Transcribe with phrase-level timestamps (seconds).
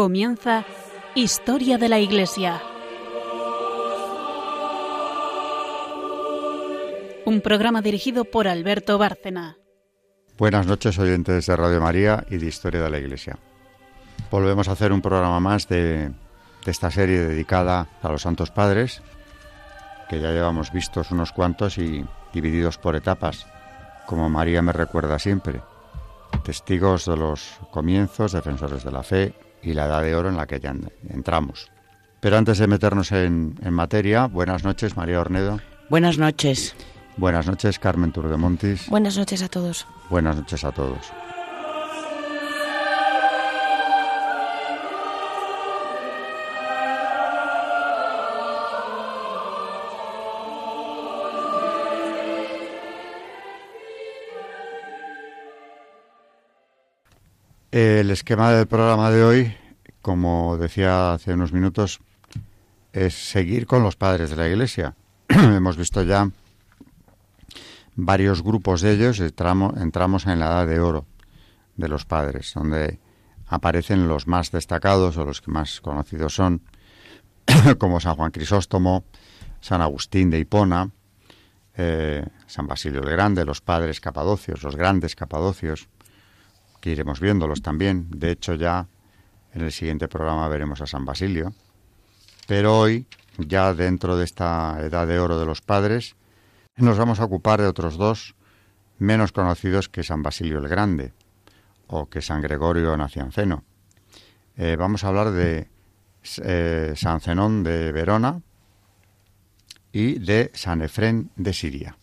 [0.00, 0.64] Comienza
[1.14, 2.62] Historia de la Iglesia.
[7.26, 9.58] Un programa dirigido por Alberto Bárcena.
[10.38, 13.38] Buenas noches oyentes de Radio María y de Historia de la Iglesia.
[14.30, 16.12] Volvemos a hacer un programa más de,
[16.64, 19.02] esta serie dedicada a los Santos Padres,
[20.08, 23.46] que ya llevamos vistos unos cuantos y divididos por etapas,
[24.06, 25.60] como María me recuerda siempre.
[26.42, 30.46] Testigos de los comienzos, defensores de la fe, y la edad de oro en la
[30.46, 30.74] que ya
[31.08, 31.70] entramos.
[32.20, 35.60] Pero antes de meternos en, materia, buenas noches, María Ornedo.
[35.88, 36.74] Buenas noches.
[37.16, 38.88] Buenas noches, Carmen Turdemontis.
[38.88, 39.86] Buenas noches a todos.
[40.10, 41.12] Buenas noches a todos.
[57.82, 59.56] El esquema del programa de hoy,
[60.02, 62.00] como decía hace unos minutos,
[62.92, 64.94] es seguir con los padres de la Iglesia.
[65.28, 66.30] Hemos visto ya
[67.96, 71.06] varios grupos de ellos, entramos, en la edad de oro
[71.74, 73.00] de los padres, donde
[73.46, 76.60] aparecen los más destacados o los que más conocidos son,
[77.78, 79.04] como San Juan Crisóstomo,
[79.62, 80.90] San Agustín de Hipona,
[81.74, 85.88] eh, San Basilio el Grande, los padres capadocios, los grandes capadocios,
[86.80, 88.08] que iremos viéndolos también.
[88.10, 88.86] De hecho, ya
[89.52, 91.52] en el siguiente programa veremos a San Basilio.
[92.46, 93.06] Pero hoy,
[93.38, 96.16] ya dentro de esta edad de oro de los padres,
[96.76, 98.34] nos vamos a ocupar de otros dos
[98.98, 101.12] menos conocidos que San Basilio el Grande
[101.86, 103.64] o que San Gregorio Nacianceno.
[104.56, 105.68] Eh, vamos a hablar de
[106.42, 108.42] eh, San Zenón de Verona
[109.92, 111.96] y de San Efrén de Siria.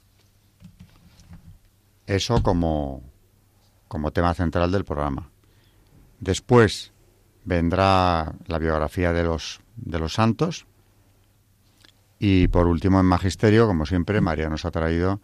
[2.05, 3.03] Eso como,
[3.87, 5.29] como tema central del programa.
[6.19, 6.91] Después
[7.45, 10.65] vendrá la biografía de los, de los santos.
[12.19, 15.21] Y por último, en Magisterio, como siempre, María nos ha traído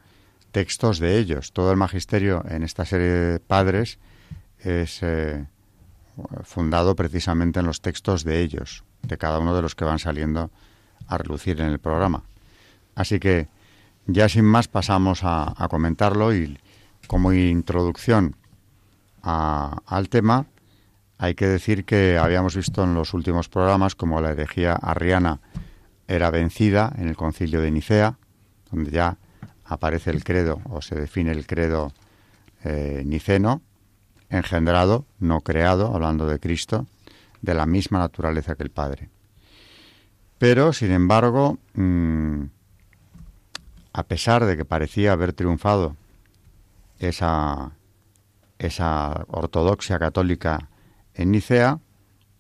[0.52, 1.52] textos de ellos.
[1.52, 3.98] Todo el Magisterio en esta serie de padres
[4.60, 5.48] es eh,
[6.44, 10.52] fundado precisamente en los textos de ellos, de cada uno de los que van saliendo
[11.08, 12.24] a relucir en el programa.
[12.96, 13.48] Así que
[14.06, 16.58] ya sin más pasamos a, comentarlo y
[17.08, 18.36] como introducción
[19.24, 20.46] al tema,
[21.18, 25.40] hay que decir que habíamos visto en los últimos programas como la herejía arriana
[26.08, 28.18] era vencida en el concilio de Nicea,
[28.70, 29.18] donde ya
[29.66, 31.94] aparece el credo o se define el credo
[32.64, 33.62] eh, niceno,
[34.30, 36.88] engendrado, no creado, hablando de Cristo,
[37.42, 39.10] de la misma naturaleza que el Padre.
[40.38, 42.44] Pero, sin embargo, mm,
[43.94, 45.96] a pesar de que parecía haber triunfado
[47.00, 47.72] esa
[48.68, 50.70] esa ortodoxia católica
[51.14, 51.80] en Nicea,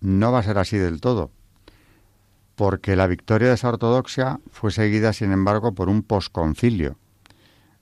[0.02, 1.32] no va a ser así del todo,
[2.56, 6.98] porque la victoria de esa ortodoxia fue seguida, sin embargo, por un posconcilio,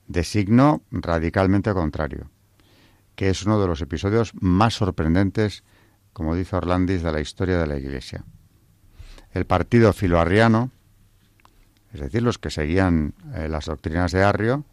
[0.07, 2.29] de signo radicalmente contrario,
[3.16, 5.63] que es uno de los episodios más sorprendentes,
[6.13, 8.25] como dice Orlandis, de la historia de la Iglesia.
[9.31, 10.72] El partido filoarriano,
[11.94, 14.66] es decir, los que seguían eh, las doctrinas de Arrio,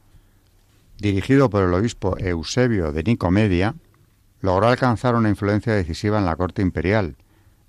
[0.98, 3.74] dirigido por el obispo Eusebio de Nicomedia,
[4.40, 7.16] logró alcanzar una influencia decisiva en la corte imperial.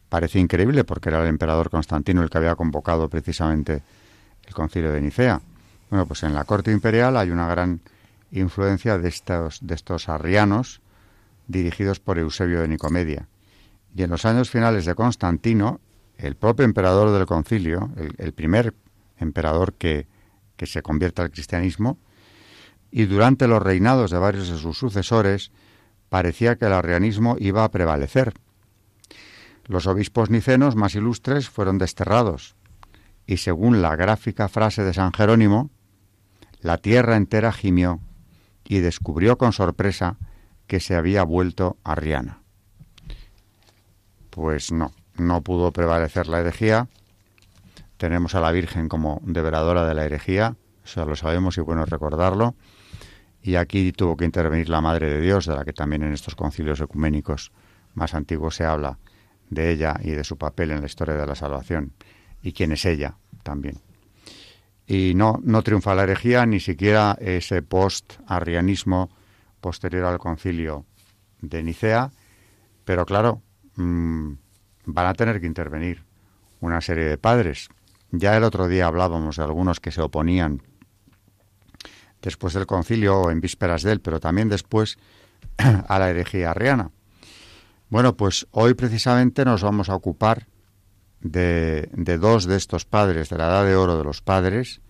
[0.10, 3.84] Parece increíble porque era el emperador Constantino el que había convocado precisamente
[4.46, 5.42] el concilio de Nicea.
[5.90, 7.82] Bueno, pues en la corte imperial hay una gran
[8.32, 10.82] influencia de estos, de estos arrianos
[11.48, 13.28] dirigidos por Eusebio de Nicomedia.
[13.96, 15.80] Y en los años finales de Constantino,
[16.18, 18.74] el propio emperador del concilio, el, primer
[19.18, 20.06] emperador que,
[20.58, 21.98] que se convierte al cristianismo,
[22.92, 25.52] y durante los reinados de varios de sus sucesores
[26.10, 28.34] parecía que el arrianismo iba a prevalecer.
[29.66, 32.56] Los obispos nicenos más ilustres fueron desterrados
[33.28, 35.70] y según la gráfica frase de San Jerónimo,
[36.62, 38.00] la tierra entera gimió
[38.64, 40.18] y descubrió con sorpresa
[40.66, 42.42] que se había vuelto arriana.
[44.32, 46.88] Pues no, no pudo prevalecer la herejía.
[47.98, 52.56] Tenemos a la Virgen como deveradora de la herejía, eso lo sabemos y bueno recordarlo
[53.42, 56.36] y aquí tuvo que intervenir la Madre de Dios, de la que también en estos
[56.36, 57.52] concilios ecuménicos
[57.96, 58.98] más antiguos se habla
[59.50, 61.94] de ella y de su papel en la historia de la salvación,
[62.42, 63.80] y quién es ella también.
[64.86, 69.10] Y no, no triunfa la herejía, ni siquiera ese post-arrianismo
[69.62, 70.86] posterior al concilio
[71.42, 72.12] de Nicea,
[72.86, 73.42] pero claro,
[73.76, 74.34] mm,
[74.86, 76.04] van a tener que intervenir
[76.60, 77.70] una serie de padres.
[78.12, 80.64] Ya el otro día hablábamos de algunos que se oponían
[82.22, 84.98] después del concilio o en vísperas de él, pero también después
[85.58, 86.92] a la herejía arriana.
[87.90, 90.48] Bueno, pues hoy precisamente nos vamos a ocupar
[91.22, 91.90] de,
[92.20, 94.82] dos de estos padres, de la edad de oro de los padres,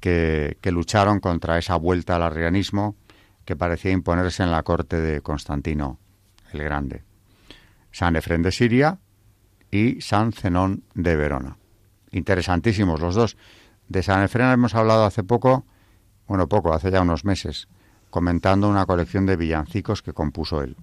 [0.00, 2.96] que, lucharon contra esa vuelta al arrianismo
[3.44, 5.98] que parecía imponerse en la corte de Constantino
[6.52, 7.02] el Grande.
[7.90, 8.98] San Efrén de Siria
[9.70, 11.56] y San Zenón de Verona.
[12.10, 13.36] Interesantísimos los dos.
[13.88, 15.64] De San Efrén hemos hablado hace poco,
[16.28, 17.68] bueno, poco, hace ya unos meses,
[18.10, 20.76] comentando una colección de villancicos que compuso él.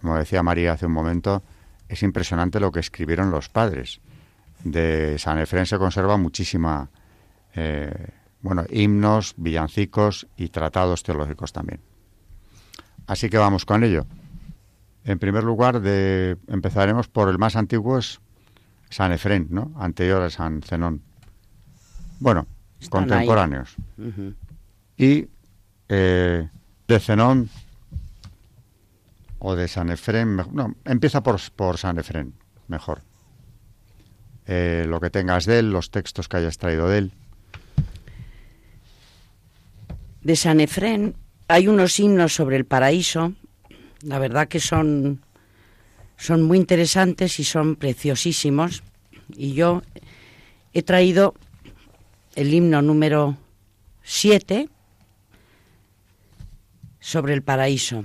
[0.00, 1.42] Como decía María hace un momento,
[1.88, 4.00] es impresionante lo que escribieron los padres.
[4.64, 6.88] De San Efrén se conserva muchísima,
[7.54, 8.08] eh,
[8.40, 11.80] bueno, himnos, villancicos y tratados teológicos también.
[13.06, 14.06] Así que vamos con ello.
[15.04, 18.20] En primer lugar, empezaremos por el más antiguo, es
[18.90, 19.72] San Efrén, ¿no?
[19.76, 21.02] Anterior a San Zenón.
[22.20, 22.46] Bueno,
[22.88, 23.76] contemporáneos.
[24.96, 25.26] Y
[25.88, 26.48] eh,
[26.88, 27.48] de Zenón
[29.38, 32.34] o de San Efrén, no, empieza por, por San Efrén,
[32.68, 33.02] mejor.
[34.46, 37.12] Eh, lo que tengas de él, los textos que hayas traído de él.
[40.22, 41.14] De San Efrén
[41.48, 43.32] hay unos himnos sobre el paraíso,
[44.02, 45.20] la verdad que son,
[46.16, 48.82] son muy interesantes y son preciosísimos.
[49.34, 49.82] Y yo
[50.72, 51.34] he traído
[52.34, 53.36] el himno número
[54.02, 54.68] 7
[57.00, 58.04] sobre el paraíso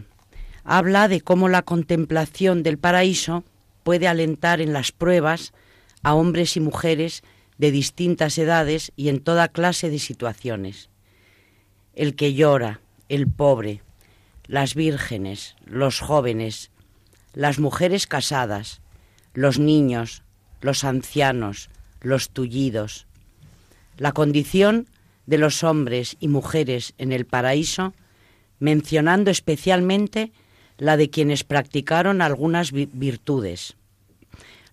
[0.63, 3.43] habla de cómo la contemplación del paraíso
[3.83, 5.53] puede alentar en las pruebas
[6.01, 7.23] a hombres y mujeres
[7.59, 10.89] de distintas edades y en toda clase de situaciones.
[11.93, 13.83] El que llora, el pobre,
[14.47, 16.71] las vírgenes, los jóvenes,
[17.33, 18.81] las mujeres casadas,
[19.33, 20.23] los niños,
[20.61, 21.69] los ancianos,
[22.01, 23.05] los tullidos.
[23.97, 24.87] La condición
[25.25, 27.93] de los hombres y mujeres en el paraíso,
[28.59, 30.31] mencionando especialmente
[30.77, 33.75] la de quienes practicaron algunas virtudes,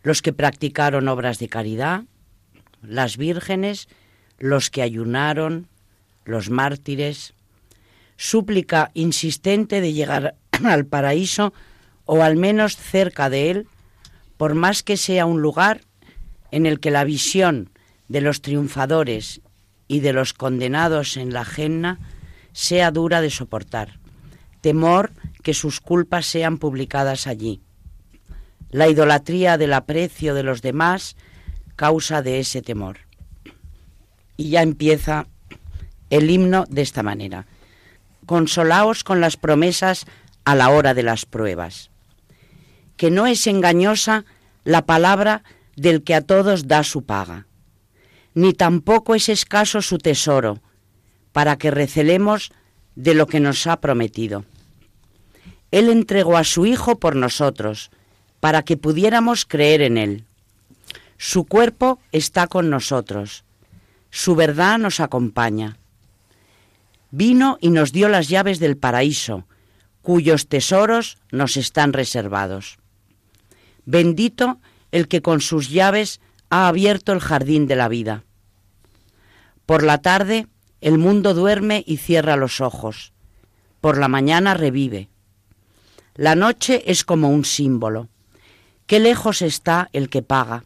[0.02, 2.04] los que practicaron obras de caridad,
[2.82, 3.88] las vírgenes,
[4.38, 5.68] los que ayunaron,
[6.24, 7.34] los mártires,
[8.16, 10.34] súplica insistente de llegar
[10.64, 11.52] al paraíso
[12.04, 13.66] o al menos cerca de él,
[14.36, 15.82] por más que sea un lugar
[16.50, 17.71] en el que la visión
[18.12, 19.40] de los triunfadores
[19.88, 21.98] y de los condenados en la genna
[22.52, 23.98] sea dura de soportar,
[24.60, 25.12] temor
[25.42, 27.62] que sus culpas sean publicadas allí.
[28.70, 31.16] La idolatría del aprecio de los demás
[31.74, 32.98] causa de ese temor.
[34.36, 35.26] Y ya empieza
[36.10, 37.46] el himno de esta manera.
[38.26, 40.04] Consolaos con las promesas
[40.44, 41.90] a la hora de las pruebas.
[42.98, 44.26] Que no es engañosa
[44.64, 45.44] la palabra
[45.76, 47.46] del que a todos da su paga,
[48.34, 50.60] ni tampoco es escaso su tesoro,
[51.32, 52.52] para que recelemos
[52.94, 54.44] de lo que nos ha prometido.
[55.70, 57.90] Él entregó a su Hijo por nosotros,
[58.40, 60.24] para que pudiéramos creer en Él.
[61.16, 63.44] Su cuerpo está con nosotros,
[64.10, 65.78] su verdad nos acompaña.
[67.10, 69.46] Vino y nos dio las llaves del paraíso,
[70.02, 72.78] cuyos tesoros nos están reservados.
[73.84, 74.58] Bendito
[74.90, 76.20] el que con sus llaves
[76.52, 78.24] ha abierto el jardín de la vida.
[79.64, 80.48] Por la tarde
[80.82, 83.14] el mundo duerme y cierra los ojos.
[83.80, 85.08] Por la mañana revive.
[86.14, 88.10] La noche es como un símbolo.
[88.86, 90.64] Qué lejos está el que paga.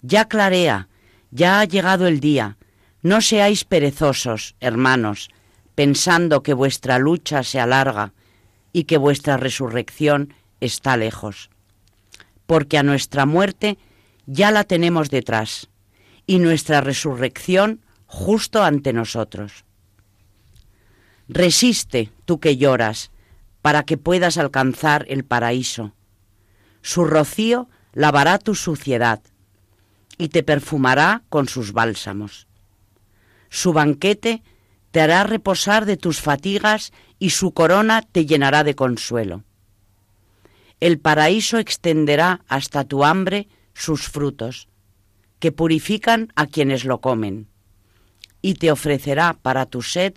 [0.00, 0.88] Ya clarea,
[1.30, 2.56] ya ha llegado el día.
[3.02, 5.28] No seáis perezosos, hermanos,
[5.74, 8.14] pensando que vuestra lucha se alarga
[8.72, 11.50] y que vuestra resurrección está lejos.
[12.46, 13.76] Porque a nuestra muerte
[14.28, 15.70] ya la tenemos detrás
[16.26, 19.64] y nuestra resurrección justo ante nosotros.
[21.28, 23.10] Resiste, tú que lloras,
[23.62, 25.94] para que puedas alcanzar el paraíso.
[26.82, 29.22] Su rocío lavará tu suciedad
[30.18, 32.46] y te perfumará con sus bálsamos.
[33.48, 34.42] Su banquete
[34.90, 39.42] te hará reposar de tus fatigas y su corona te llenará de consuelo.
[40.80, 44.68] El paraíso extenderá hasta tu hambre sus frutos,
[45.38, 47.46] que purifican a quienes lo comen,
[48.42, 50.14] y te ofrecerá para tu sed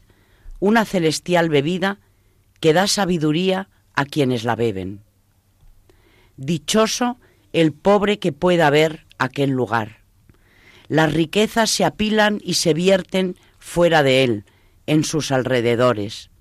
[0.60, 2.00] una celestial bebida
[2.60, 5.02] que da sabiduría a quienes la beben.
[6.38, 7.20] Dichoso
[7.54, 10.02] el pobre que pueda ver aquel lugar.
[10.88, 14.46] Las riquezas se apilan y se vierten fuera de él,
[14.88, 16.32] en sus alrededores.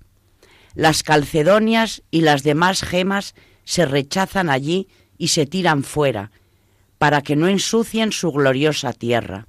[0.73, 4.87] Las calcedonias y las demás gemas se rechazan allí
[5.17, 6.31] y se tiran fuera,
[7.01, 9.47] para que no ensucien su gloriosa tierra.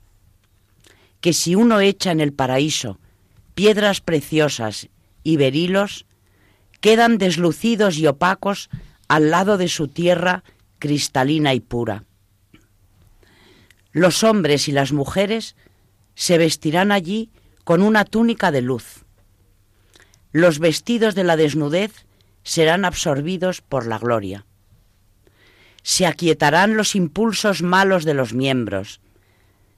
[1.21, 2.99] Que si uno echa en el paraíso
[3.55, 4.89] piedras preciosas
[5.23, 6.07] y berilos,
[6.81, 8.71] quedan deslucidos y opacos
[9.07, 10.45] al lado de su tierra
[10.79, 12.05] cristalina y pura.
[13.91, 15.55] Los hombres y las mujeres
[16.15, 17.29] se vestirán allí
[17.65, 19.05] con una túnica de luz.
[20.33, 22.07] Los vestidos de la desnudez
[22.45, 24.47] serán absorbidos por la gloria.
[25.83, 29.01] Se aquietarán los impulsos malos de los miembros.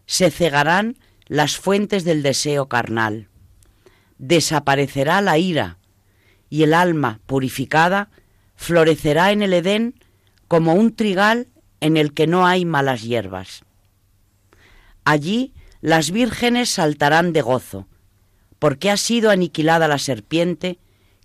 [0.06, 3.28] Se cegarán las fuentes del deseo carnal.
[4.18, 5.78] Desaparecerá la ira
[6.50, 8.10] y el alma purificada
[8.54, 9.94] florecerá en el Edén
[10.46, 11.48] como un trigal
[11.80, 13.64] en el que no hay malas hierbas.
[15.04, 17.88] Allí las vírgenes saltarán de gozo,
[18.58, 20.78] porque ha sido aniquilada la serpiente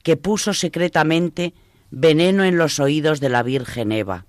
[0.03, 1.53] que puso secretamente
[1.91, 4.25] veneno en los oídos de la Virgen Eva.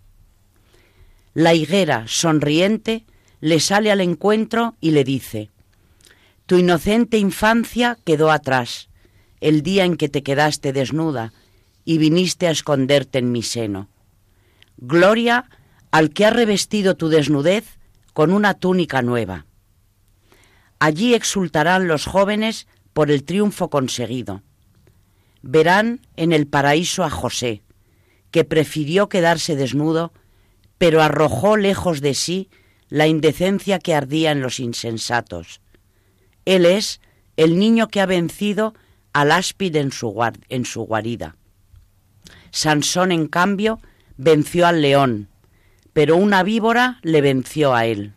[1.34, 3.04] La higuera, sonriente,
[3.40, 5.50] le sale al encuentro y le dice,
[6.46, 8.88] Tu inocente infancia quedó atrás,
[9.40, 11.32] el día en que te quedaste desnuda
[11.84, 13.88] y viniste a esconderte en mi seno.
[14.76, 15.48] Gloria
[15.90, 17.78] al que ha revestido tu desnudez
[18.12, 19.46] con una túnica nueva.
[20.78, 24.42] Allí exultarán los jóvenes por el triunfo conseguido.
[25.42, 27.62] Verán en el paraíso a José,
[28.30, 30.12] que prefirió quedarse desnudo,
[30.80, 32.48] pero arrojó lejos de sí
[32.88, 35.60] la indecencia que ardía en los insensatos.
[36.46, 37.02] Él es
[37.36, 38.72] el niño que ha vencido
[39.12, 40.14] al áspid en su,
[40.48, 41.36] en su guarida.
[42.50, 43.78] Sansón, en cambio,
[44.16, 45.28] venció al león,
[45.92, 48.14] pero una víbora le venció a él.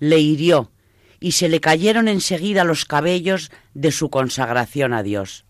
[0.00, 0.72] Le hirió
[1.20, 5.44] y se le cayeron enseguida los cabellos de su consagración a Dios.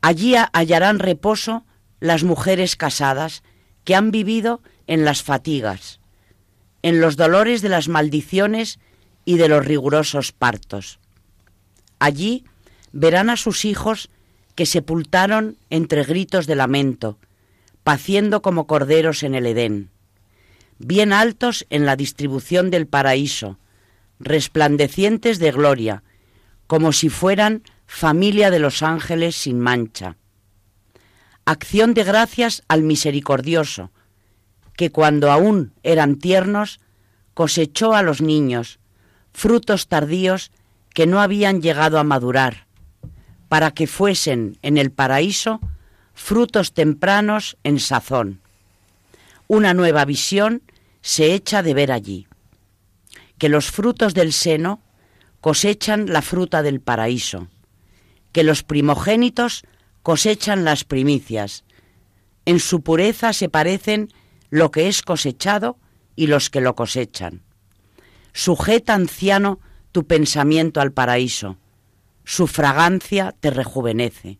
[0.00, 1.64] Allí hallarán reposo
[2.00, 3.44] las mujeres casadas
[3.84, 6.00] que han vivido en las fatigas,
[6.82, 8.78] en los dolores de las maldiciones
[9.24, 10.98] y de los rigurosos partos.
[11.98, 12.44] Allí
[12.92, 14.10] verán a sus hijos
[14.54, 17.18] que sepultaron entre gritos de lamento,
[17.84, 19.90] paciendo como corderos en el Edén,
[20.78, 23.58] bien altos en la distribución del paraíso,
[24.18, 26.02] resplandecientes de gloria,
[26.66, 30.16] como si fueran familia de los ángeles sin mancha.
[31.44, 33.90] Acción de gracias al misericordioso,
[34.76, 36.80] que cuando aún eran tiernos,
[37.34, 38.78] cosechó a los niños,
[39.32, 40.52] frutos tardíos
[40.94, 42.66] que no habían llegado a madurar,
[43.48, 45.60] para que fuesen en el paraíso
[46.14, 48.40] frutos tempranos en sazón.
[49.48, 50.62] Una nueva visión
[51.00, 52.28] se echa de ver allí,
[53.38, 54.80] que los frutos del seno
[55.40, 57.48] cosechan la fruta del paraíso,
[58.30, 59.64] que los primogénitos
[60.02, 61.64] cosechan las primicias,
[62.44, 64.12] en su pureza se parecen
[64.50, 65.78] lo que es cosechado
[66.16, 67.42] y los que lo cosechan.
[68.32, 69.60] Sujeta, anciano,
[69.92, 71.58] tu pensamiento al paraíso,
[72.24, 74.38] su fragancia te rejuvenece,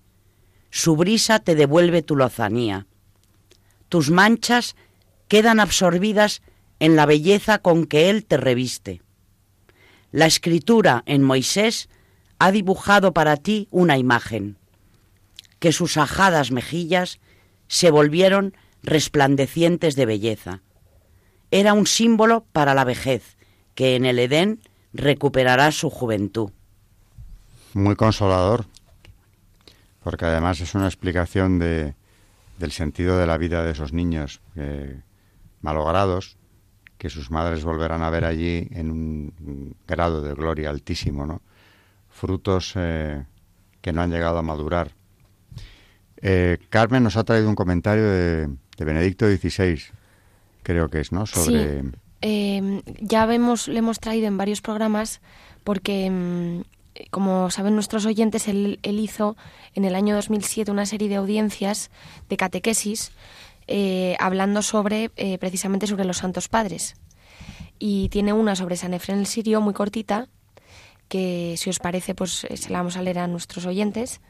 [0.71, 2.87] su brisa te devuelve tu lozanía.
[3.89, 4.75] Tus manchas
[5.29, 6.41] quedan absorbidas
[6.81, 9.03] en la belleza con que Él te reviste.
[10.11, 11.89] La escritura en Moisés
[12.39, 14.57] ha dibujado para ti una imagen,
[15.63, 17.21] que sus ajadas mejillas
[17.69, 20.61] se volvieron resplandecientes de belleza.
[21.51, 23.39] Era un símbolo para la vejez,
[23.75, 24.61] que en el Edén
[24.93, 26.51] recuperará su juventud
[27.75, 28.67] muy consolador,
[30.03, 31.95] porque además es una explicación de,
[32.59, 34.41] del sentido de la vida de esos niños
[35.61, 36.37] malogrados,
[36.99, 41.43] que sus madres volverán a ver allí en un grado de gloria altísimo, ¿no?
[42.09, 43.25] Frutos eh,
[43.81, 44.93] que no han llegado a madurar.
[46.23, 48.49] Eh, Carmen nos ha traído un comentario de,
[48.79, 49.81] Benedicto XVI,
[50.63, 51.27] creo que es, ¿no?
[51.27, 51.85] Sobre...
[52.21, 55.21] Eh, ya vemos, le hemos traído en varios programas
[55.65, 56.63] porque mm,
[57.11, 59.37] como saben nuestros oyentes, él, hizo
[59.75, 61.91] en el año 2007 una serie de audiencias
[62.29, 63.13] de catequesis
[63.67, 66.95] eh, hablando sobre eh, precisamente sobre los santos padres.
[67.79, 70.29] Y tiene una sobre San Efren el Sirio muy cortita,
[71.09, 74.21] que si os parece, pues eh, se la vamos a leer a nuestros oyentes.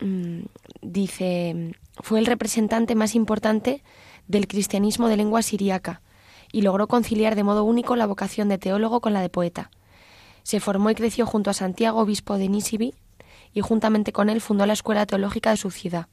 [0.00, 0.42] Mm,
[0.82, 3.82] dice, fue el representante más importante
[4.28, 6.02] del cristianismo de lengua siriaca
[6.52, 9.70] y logró conciliar de modo único la vocación de teólogo con la de poeta
[10.42, 12.94] se formó y creció junto a Santiago, obispo de Nisibi,
[13.52, 16.08] y juntamente con él fundó la escuela teológica de su ciudad.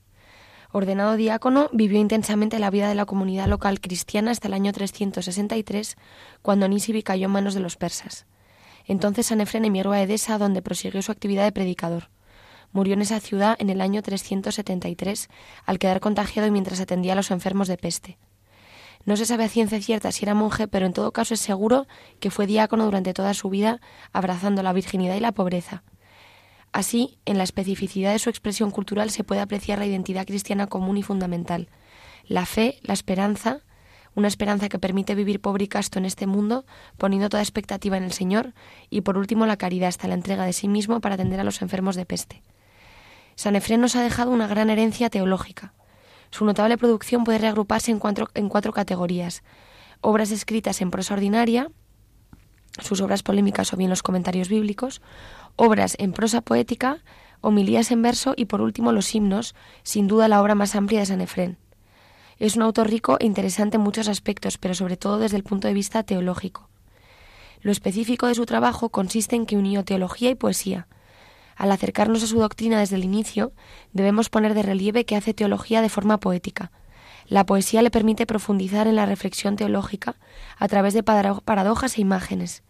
[0.72, 5.96] Ordenado diácono, vivió intensamente la vida de la comunidad local cristiana hasta el año 363,
[6.42, 8.26] cuando Nisibi cayó en manos de los persas.
[8.86, 12.10] Entonces San Efren emigró a Edesa, donde prosiguió su actividad de predicador.
[12.78, 15.30] Murió en esa ciudad en el año 373,
[15.66, 18.20] al quedar contagiado mientras atendía a los enfermos de peste.
[19.04, 21.88] No se sabe a ciencia cierta si era monje, pero en todo caso es seguro
[22.20, 23.82] que fue diácono durante toda su vida,
[24.14, 25.82] abrazando la virginidad y la pobreza.
[26.72, 30.98] Así, en la especificidad de su expresión cultural se puede apreciar la identidad cristiana común
[30.98, 31.70] y fundamental,
[32.28, 33.62] la fe, la esperanza,
[34.14, 36.64] una esperanza que permite vivir pobre y casto en este mundo,
[37.00, 38.54] poniendo toda expectativa en el Señor,
[38.92, 41.64] y por último la caridad hasta la entrega de sí mismo para atender a los
[41.64, 42.44] enfermos de peste.
[43.38, 45.72] San Efrén nos ha dejado una gran herencia teológica.
[46.32, 49.44] Su notable producción puede reagruparse en cuatro, en cuatro categorías.
[50.02, 51.70] Obras escritas en prosa ordinaria,
[52.80, 55.04] sus obras polémicas o bien los comentarios bíblicos,
[55.56, 57.04] obras en prosa poética,
[57.42, 59.54] homilías en verso y por último los himnos,
[59.84, 61.60] sin duda la obra más amplia de San Efrén.
[62.40, 65.68] Es un autor rico e interesante en muchos aspectos, pero sobre todo desde el punto
[65.68, 66.70] de vista teológico.
[67.62, 70.88] Lo específico de su trabajo consiste en que unió teología y poesía.
[71.58, 73.52] Al acercarnos a su doctrina desde el inicio,
[73.92, 76.72] debemos poner de relieve que hace teología de forma poética.
[77.28, 80.16] La poesía le permite profundizar en la reflexión teológica
[80.58, 82.64] a través de paradojas e imágenes.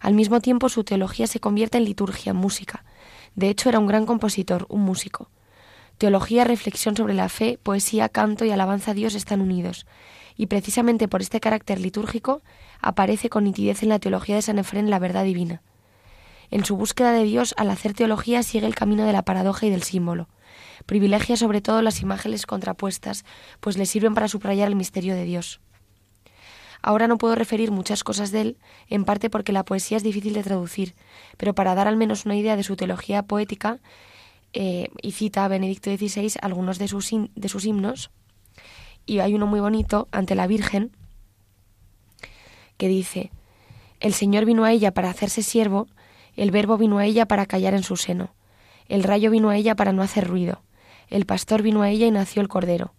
[0.00, 2.84] Al mismo tiempo, su teología se convierte en liturgia, música.
[3.36, 5.30] De hecho, era un gran compositor, un músico.
[5.96, 9.86] Teología, reflexión sobre la fe, poesía, canto y alabanza a Dios están unidos,
[10.36, 12.42] y precisamente por este carácter litúrgico
[12.80, 15.62] aparece con nitidez en la teología de San Efrén la verdad divina.
[16.50, 19.70] En su búsqueda de Dios, al hacer teología, sigue el camino de la paradoja y
[19.70, 20.28] del símbolo.
[20.86, 23.24] Privilegia sobre todo las imágenes contrapuestas,
[23.60, 25.60] pues le sirven para subrayar el misterio de Dios.
[26.82, 30.34] Ahora no puedo referir muchas cosas de él, en parte porque la poesía es difícil
[30.34, 30.94] de traducir,
[31.36, 33.80] pero para dar al menos una idea de su teología poética,
[34.52, 38.10] eh, y cita a Benedicto XVI algunos de sus, de sus himnos,
[39.04, 40.92] y hay uno muy bonito, ante la Virgen,
[42.76, 43.30] que dice,
[44.00, 45.88] El Señor vino a ella para hacerse siervo,
[46.36, 48.34] el Verbo vino a ella para callar en su seno,
[48.88, 50.62] el rayo vino a ella para no hacer ruido,
[51.08, 52.94] el pastor vino a ella y nació el Cordero,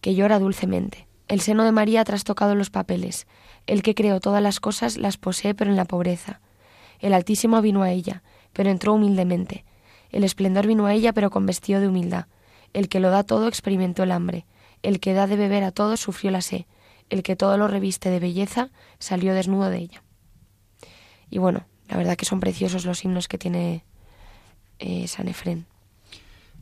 [0.00, 1.06] que llora dulcemente.
[1.28, 3.26] El seno de María ha trastocado los papeles,
[3.66, 6.40] el que creó todas las cosas las posee pero en la pobreza.
[6.98, 9.64] El Altísimo vino a ella, pero entró humildemente,
[10.12, 12.26] el esplendor vino a ella, pero con vestido de humildad.
[12.72, 14.44] El que lo da todo experimentó el hambre.
[14.82, 16.64] El que da de beber a todos sufrió la sed.
[17.10, 20.02] El que todo lo reviste de belleza salió desnudo de ella.
[21.28, 23.84] Y bueno, la verdad que son preciosos los himnos que tiene
[24.78, 25.66] eh, San Efrén.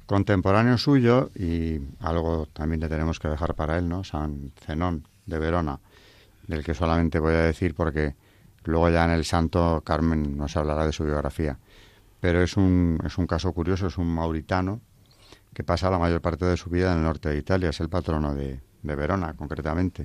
[0.06, 4.04] Contemporáneo suyo, y algo también le tenemos que dejar para él, ¿no?
[4.04, 5.80] San Zenón de Verona,
[6.46, 8.14] del que solamente voy a decir porque
[8.64, 11.58] luego ya en el Santo Carmen nos hablará de su biografía
[12.20, 14.80] pero es un, es un caso curioso, es un mauritano
[15.54, 17.88] que pasa la mayor parte de su vida en el norte de Italia, es el
[17.88, 20.04] patrono de, de Verona concretamente.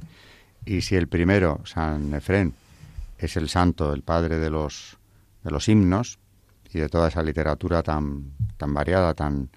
[0.65, 2.53] Y si el primero, San Efrén,
[3.17, 4.97] es el santo, el padre de los,
[5.43, 6.19] de los himnos
[6.71, 9.49] y de toda esa literatura tan, tan variada, tan,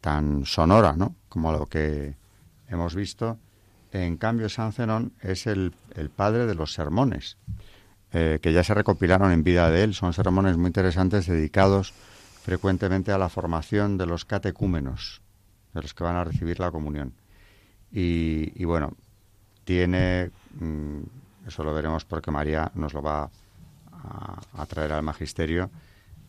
[0.00, 1.16] tan sonora, ¿no?
[1.28, 2.16] como lo que
[2.68, 3.38] hemos visto,
[3.92, 7.36] en cambio San Zenón es el, el padre de los sermones.
[8.16, 9.92] Eh, que ya se recopilaron en vida de él.
[9.92, 11.92] Son sermones muy interesantes dedicados
[12.44, 15.20] frecuentemente a la formación de los catecúmenos,
[15.72, 17.12] de los que van a recibir la comunión.
[17.90, 18.92] Y, bueno,
[19.64, 21.00] tiene, mm,
[21.48, 23.30] eso lo veremos porque María nos lo va a,
[24.68, 25.70] traer al magisterio,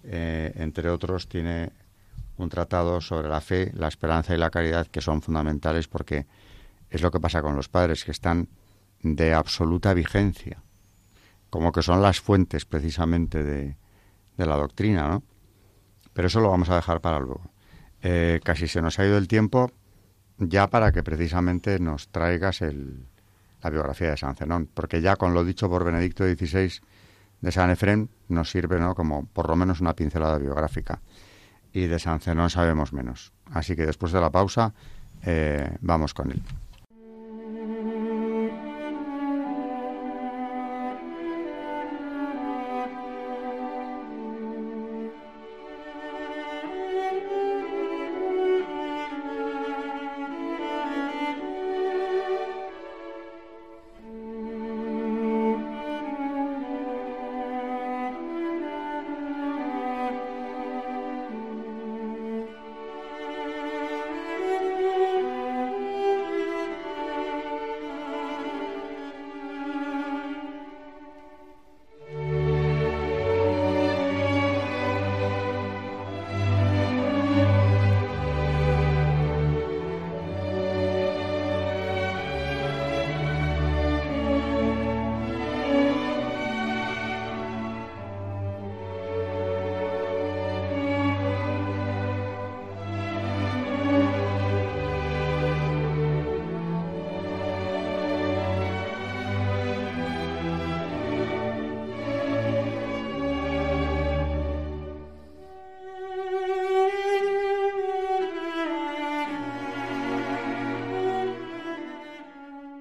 [0.03, 1.71] eh, entre otros tiene
[2.38, 6.25] un tratado sobre la fe, la esperanza y la caridad que son fundamentales porque
[6.89, 8.49] es lo que pasa con los padres, que están
[9.01, 10.61] de absoluta vigencia
[11.55, 13.77] como que son las fuentes precisamente de,
[14.35, 15.23] la doctrina, ¿no?
[16.11, 17.49] Pero eso lo vamos a dejar para luego.
[18.01, 19.71] Eh, casi se nos ha ido el tiempo
[20.38, 23.07] ya para que precisamente nos traigas el,
[23.63, 26.81] la biografía de San Zenón, porque ya con lo dicho por Benedicto XVI
[27.41, 28.95] de San Efrén nos sirve ¿no?
[28.95, 31.01] como por lo menos una pincelada biográfica.
[31.73, 33.33] Y de San Zenón sabemos menos.
[33.51, 34.73] Así que después de la pausa
[35.23, 36.41] eh, vamos con él.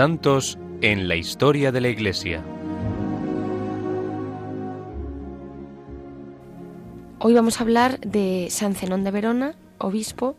[0.00, 2.42] Santos en la historia de la Iglesia.
[7.18, 10.36] Hoy vamos a hablar de San Zenón de Verona, obispo,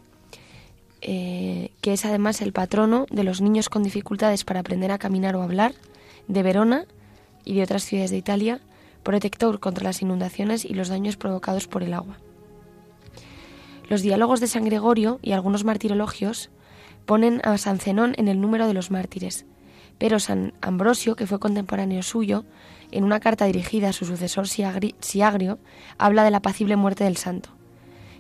[1.02, 5.36] eh, que es además el patrono de los niños con dificultades para aprender a caminar
[5.36, 5.76] o hablar,
[6.28, 6.86] de Verona
[7.46, 8.62] y de otras ciudades de Italia,
[9.04, 12.18] protector contra las inundaciones y los daños provocados por el agua.
[13.90, 16.50] Los diálogos de San Gregorio y algunos martirologios
[17.06, 19.46] ponen a San Zenón en el número de los mártires,
[20.02, 22.44] pero San Ambrosio, que fue contemporáneo suyo,
[22.90, 25.60] en una carta dirigida a su sucesor Siagrio,
[26.00, 27.52] habla de la apacible muerte del santo.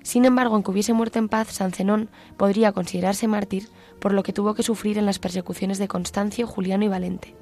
[0.04, 3.68] Sin embargo, en que hubiese muerto en paz, San Zenón podría considerarse mártir
[4.00, 7.34] por lo que tuvo que sufrir en las persecuciones de Constancio, Juliano y Valente.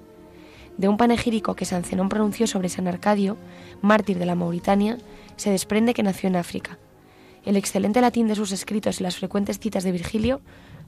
[0.78, 3.36] De un panegírico que San Zenón pronunció sobre San Arcadio,
[3.82, 5.00] mártir de la Mauritania,
[5.36, 6.80] se desprende que nació en África.
[7.44, 10.40] El excelente latín de sus escritos y las frecuentes citas de Virgilio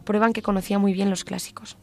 [0.06, 1.76] prueban que conocía muy bien los clásicos.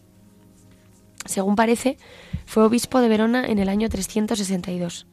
[1.29, 1.99] Según parece,
[2.47, 5.07] fue obispo de Verona en el año 362.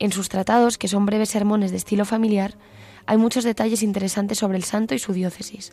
[0.00, 2.56] En sus tratados, que son breves sermones de estilo familiar,
[3.06, 5.70] hay muchos detalles interesantes sobre el santo y su diócesis.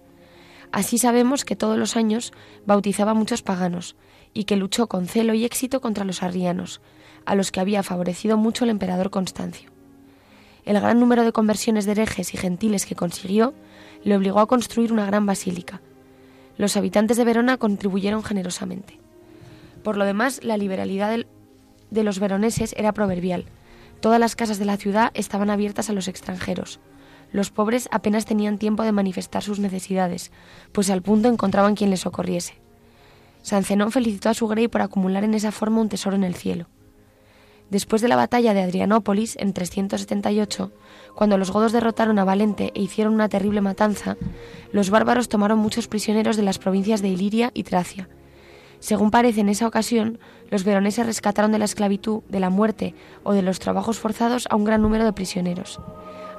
[0.71, 2.31] Así sabemos que todos los años
[2.63, 3.95] bautizaba a muchos paganos
[4.35, 6.79] y que luchó con celo y éxito contra los arrianos,
[7.25, 9.71] a los que había favorecido mucho el emperador Constancio.
[10.63, 13.55] El gran número de conversiones de herejes y gentiles que consiguió
[14.03, 15.81] le obligó a construir una gran basílica,
[16.57, 19.00] los habitantes de Verona contribuyeron generosamente.
[19.83, 21.17] Por lo demás, la liberalidad
[21.89, 23.45] de los veroneses era proverbial.
[23.99, 26.79] Todas las casas de la ciudad estaban abiertas a los extranjeros.
[27.31, 30.31] Los pobres apenas tenían tiempo de manifestar sus necesidades,
[30.71, 32.55] pues al punto encontraban quien les socorriese.
[33.41, 36.35] San Zenón felicitó a su grey por acumular en esa forma un tesoro en el
[36.35, 36.67] cielo.
[37.69, 40.73] Después de la batalla de Adrianópolis en 378,
[41.15, 44.17] cuando los godos derrotaron a Valente e hicieron una terrible matanza,
[44.73, 48.09] los bárbaros tomaron muchos prisioneros de las provincias de Iliria y Tracia.
[48.81, 50.17] Según parece en esa ocasión,
[50.49, 54.55] los veroneses rescataron de la esclavitud, de la muerte o de los trabajos forzados a
[54.55, 55.79] un gran número de prisioneros.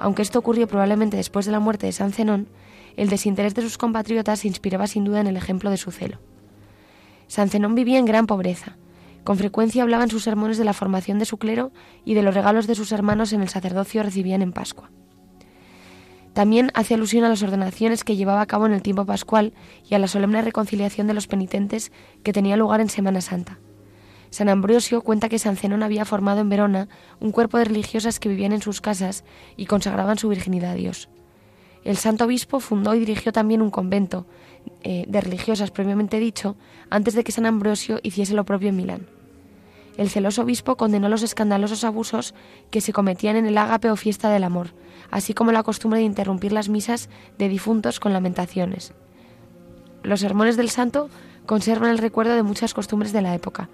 [0.01, 2.49] Aunque esto ocurrió probablemente después de la muerte de San Zenón,
[2.97, 6.19] el desinterés de sus compatriotas se inspiraba sin duda en el ejemplo de su celo.
[7.29, 8.77] San Zenón vivía en gran pobreza.
[9.23, 11.71] Con frecuencia hablaba en sus sermones de la formación de su clero
[12.05, 14.91] y de los regalos de sus hermanos en el sacerdocio recibían en Pascua.
[16.33, 19.53] También hace alusión a las ordenaciones que llevaba a cabo en el tiempo pascual
[19.89, 21.93] y a la solemne reconciliación de los penitentes
[22.23, 23.59] que tenía lugar en Semana Santa.
[24.31, 26.89] San Ambrosio cuenta que San Zenón había formado en Verona
[27.21, 29.25] un cuerpo de religiosas que vivían en sus casas
[29.59, 31.11] y consagraban su virginidad a Dios.
[31.85, 34.27] El santo obispo fundó y dirigió también un convento
[34.83, 36.57] eh, de religiosas, previamente dicho,
[36.89, 39.07] antes de que San Ambrosio hiciese lo propio en Milán.
[39.99, 42.35] El celoso obispo condenó los escandalosos abusos
[42.71, 44.69] que se cometían en el ágape o fiesta del amor,
[45.13, 48.93] así como la costumbre de interrumpir las misas de difuntos con lamentaciones.
[50.03, 51.09] Los sermones del santo
[51.47, 53.69] conservan el recuerdo de muchas costumbres de la época.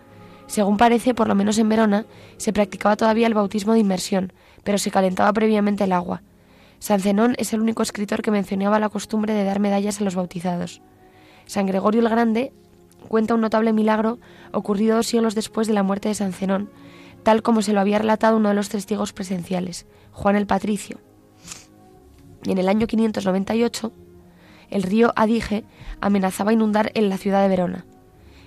[0.47, 2.05] Según parece, por lo menos en Verona,
[2.37, 6.23] se practicaba todavía el bautismo de inmersión, pero se calentaba previamente el agua,
[6.81, 10.15] San Zenón es el único escritor que mencionaba la costumbre de dar medallas a los
[10.15, 10.81] bautizados.
[11.47, 12.53] San Gregorio el Grande
[13.09, 14.19] cuenta un notable milagro
[14.53, 16.71] ocurrido dos siglos después de la muerte de San Zenón,
[17.25, 21.01] tal como se lo había relatado uno de los testigos presenciales, Juan el Patricio.
[22.45, 23.93] En el año 598,
[24.71, 25.65] el río Adige
[26.01, 27.85] amenazaba inundar en la ciudad de Verona.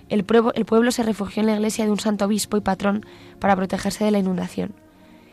[0.09, 3.05] El pueblo, el pueblo se refugió en la iglesia de un santo obispo y patrón
[3.39, 4.73] para protegerse de la inundación.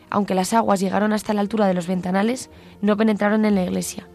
[0.09, 2.49] Aunque las aguas llegaron hasta la altura de los ventanales,
[2.81, 4.07] no penetraron en la iglesia.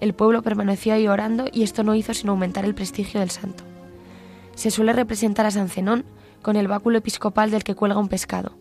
[0.00, 3.64] El pueblo permaneció ahí orando y esto no hizo sino aumentar el prestigio del santo.
[4.54, 6.04] Se suele representar a San Zenón
[6.42, 8.52] con el báculo episcopal del que cuelga un pescado,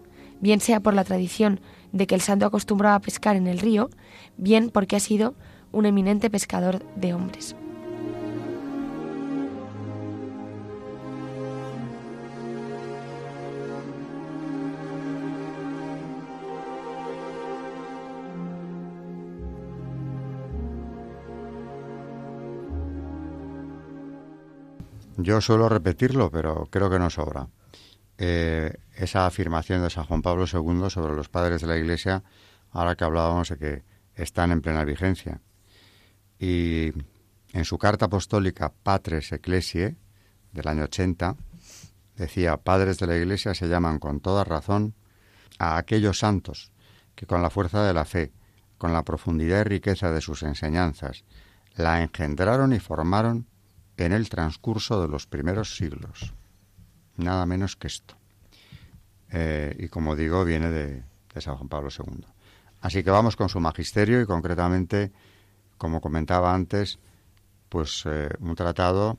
[0.41, 1.61] bien sea por la tradición
[1.91, 3.89] de que el santo acostumbraba a pescar en el río,
[4.38, 5.36] bien porque ha sido
[5.71, 7.56] un eminente pescador de hombres.
[25.21, 27.49] Yo suelo repetirlo, pero creo que no sobra.
[28.21, 32.21] Eh, esa afirmación de San Juan Pablo II sobre los padres de la Iglesia,
[32.71, 35.39] ahora que hablábamos de que están en plena vigencia.
[36.38, 36.91] Y
[37.53, 39.95] en su carta apostólica Patres Ecclesiae
[40.51, 41.38] del año 80,
[42.17, 44.95] decía, padres de la Iglesia se llaman con toda razón
[45.58, 46.73] a aquellos santos
[47.15, 48.34] que con la fuerza de la fe,
[48.77, 51.23] con la profundidad y riqueza de sus enseñanzas,
[51.75, 53.47] la engendraron y formaron
[53.95, 56.34] en el transcurso de los primeros siglos.
[57.19, 58.15] Nada menos que esto.
[59.29, 61.03] Eh, y como digo, viene de,
[61.41, 62.25] San Juan Pablo II.
[62.82, 65.12] Así que vamos con su magisterio y concretamente,
[65.77, 66.97] como comentaba antes,
[67.67, 69.17] pues eh, un tratado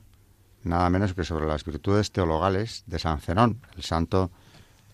[0.63, 4.31] nada menos que sobre las virtudes teologales de San Zenón, el santo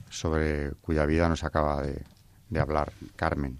[0.09, 3.59] sobre cuya vida nos acaba de hablar Carmen.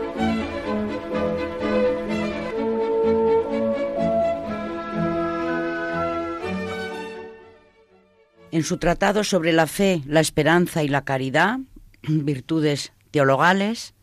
[8.61, 11.57] En su tratado sobre la fe, la esperanza y la caridad,
[12.03, 13.95] virtudes teologales,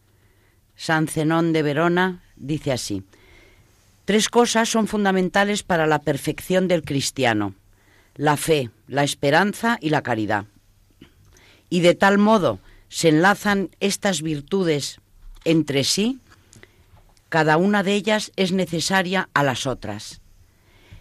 [0.74, 3.04] San Zenón de Verona dice así,
[4.04, 7.54] Tres cosas son fundamentales para la perfección del cristiano,
[8.16, 10.46] la fe, la esperanza y la caridad.
[11.70, 15.00] Y de tal modo se enlazan estas virtudes
[15.44, 16.18] entre sí,
[17.28, 20.20] cada una de ellas es necesaria a las otras.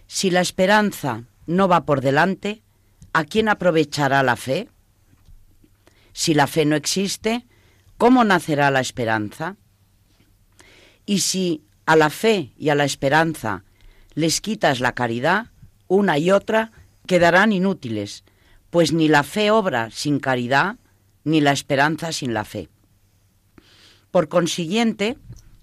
[0.06, 2.62] Si la esperanza no va por delante,
[3.12, 4.68] ¿a quién aprovechará la fe?
[6.12, 7.46] Si la fe no existe,
[7.96, 9.56] ¿cómo nacerá la esperanza?
[11.06, 13.64] Y si a la fe y a la esperanza
[14.14, 15.46] les quitas la caridad,
[15.86, 16.72] una y otra
[17.06, 18.24] quedarán inútiles,
[18.70, 20.76] pues ni la fe obra sin caridad,
[21.24, 22.68] ni la esperanza sin la fe.
[24.10, 25.18] Por consiguiente,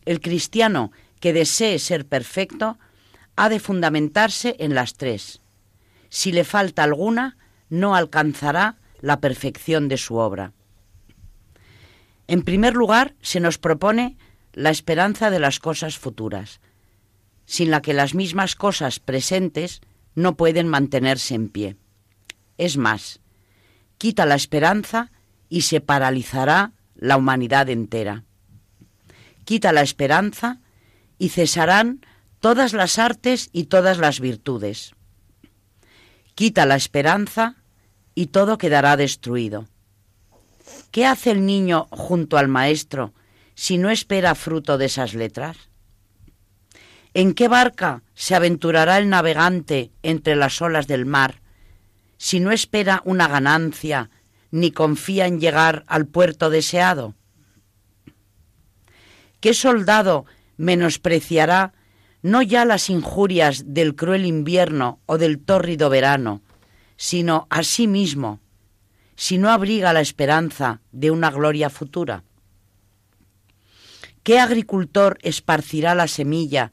[0.06, 2.78] el cristiano que desee ser perfecto
[3.36, 5.42] ha de fundamentarse en las tres,
[6.10, 7.38] si le falta alguna,
[7.70, 10.54] no alcanzará la perfección de su obra.
[12.28, 14.18] En primer lugar, se nos propone
[14.54, 16.62] la esperanza de las cosas futuras,
[17.46, 19.82] sin la que las mismas cosas presentes
[20.16, 21.78] no pueden mantenerse en pie.
[22.58, 23.20] Es más,
[23.98, 25.12] quita la esperanza
[25.50, 28.24] y se paralizará la humanidad entera.
[29.44, 30.62] Quita la esperanza
[31.20, 32.04] y cesarán
[32.40, 34.95] todas las artes y todas las virtudes
[36.36, 37.56] quita la esperanza
[38.14, 39.68] y todo quedará destruido.
[40.92, 43.14] ¿Qué hace el niño junto al maestro
[43.56, 45.58] si no espera fruto de esas letras?
[47.14, 51.42] ¿En qué barca se aventurará el navegante entre las olas del mar
[52.18, 54.10] si no espera una ganancia
[54.52, 57.16] ni confía en llegar al puerto deseado?
[59.40, 60.26] ¿Qué soldado
[60.58, 61.74] menospreciará
[62.26, 66.42] no ya las injurias del cruel invierno o del tórrido verano,
[66.98, 68.40] sino a sí mismo,
[69.16, 72.24] si no abriga la esperanza de una gloria futura?
[74.24, 76.72] ¿Qué agricultor esparcirá la semilla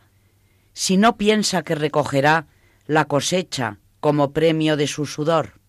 [0.73, 2.47] si no piensa que recogerá
[2.87, 5.61] la cosecha como premio de su sudor?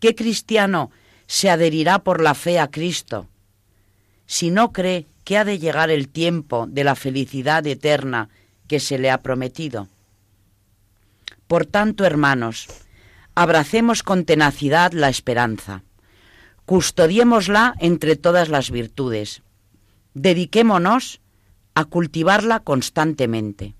[0.00, 0.90] ¿Qué cristiano
[1.28, 3.28] se adherirá por la fe a Cristo
[4.26, 8.28] si no cree que ha de llegar el tiempo de la felicidad eterna
[8.66, 9.88] que se le ha prometido?
[11.46, 12.68] Por tanto, hermanos,
[13.34, 15.82] abracemos con tenacidad la esperanza,
[16.64, 19.42] custodiémosla entre todas las virtudes,
[20.14, 21.20] dediquémonos
[21.74, 23.74] a cultivarla constantemente.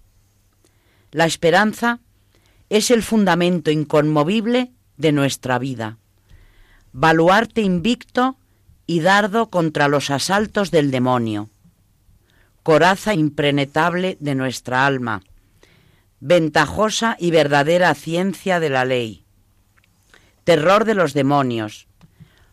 [1.11, 2.01] La esperanza
[2.71, 5.99] es el fundamento inconmovible de nuestra vida,
[6.93, 8.37] baluarte invicto
[8.93, 11.49] y dardo contra los asaltos del demonio,
[12.63, 15.23] coraza impenetrable de nuestra alma,
[16.21, 19.25] ventajosa y verdadera ciencia de la ley,
[20.45, 21.87] terror de los demonios,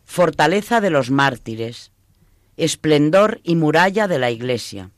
[0.06, 1.92] fortaleza de los mártires,
[2.56, 4.90] esplendor y muralla de la Iglesia.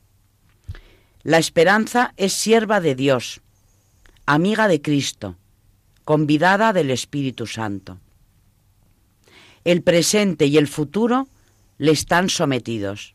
[1.23, 3.41] La esperanza es sierva de Dios,
[4.25, 5.35] amiga de Cristo,
[6.05, 7.99] convidada del Espíritu Santo.
[9.65, 11.27] El presente y el futuro
[11.83, 13.13] le están sometidos.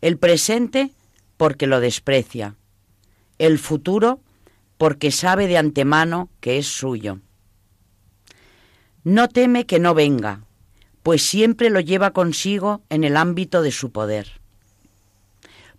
[0.00, 0.90] El presente
[1.36, 2.56] porque lo desprecia.
[3.38, 4.18] El futuro
[4.76, 7.20] porque sabe de antemano que es suyo.
[9.04, 10.40] No teme que no venga,
[11.04, 14.40] pues siempre lo lleva consigo en el ámbito de su poder.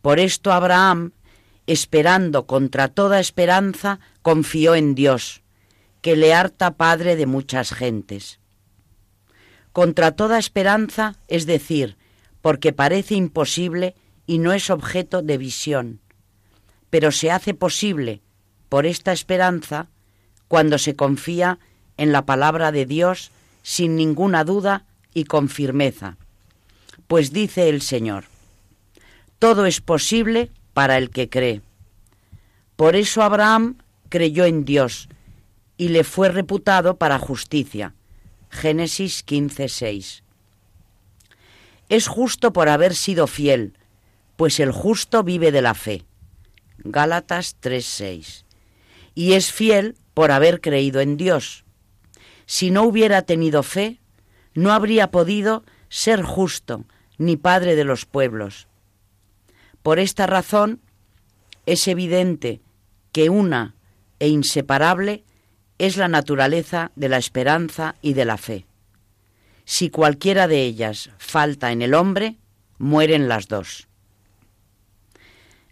[0.01, 1.11] Por esto Abraham,
[1.67, 5.41] esperando contra toda esperanza, confió en Dios,
[6.01, 8.39] que le harta padre de muchas gentes.
[9.73, 11.97] Contra toda esperanza, es decir,
[12.41, 15.99] porque parece imposible y no es objeto de visión,
[16.89, 18.21] pero se hace posible
[18.69, 19.87] por esta esperanza
[20.47, 21.59] cuando se confía
[21.97, 23.31] en la palabra de Dios
[23.63, 26.17] sin ninguna duda y con firmeza.
[27.07, 28.25] Pues dice el Señor,
[29.39, 31.61] todo es posible para el que cree.
[32.75, 33.77] Por eso Abraham
[34.09, 35.07] creyó en Dios
[35.77, 37.93] y le fue reputado para justicia.
[38.51, 40.23] Génesis 15:6.
[41.87, 43.77] Es justo por haber sido fiel,
[44.35, 46.03] pues el justo vive de la fe.
[46.79, 48.43] Gálatas 3:6.
[49.15, 51.63] Y es fiel por haber creído en Dios.
[52.45, 54.01] Si no hubiera tenido fe,
[54.53, 56.85] no habría podido ser justo
[57.17, 58.67] ni padre de los pueblos.
[59.81, 60.81] Por esta razón
[61.65, 62.61] es evidente
[63.13, 63.75] que una
[64.19, 65.23] e inseparable
[65.81, 68.67] es la naturaleza de la esperanza y de la fe.
[69.65, 72.35] Si cualquiera de ellas falta en el hombre,
[72.77, 73.87] mueren las dos.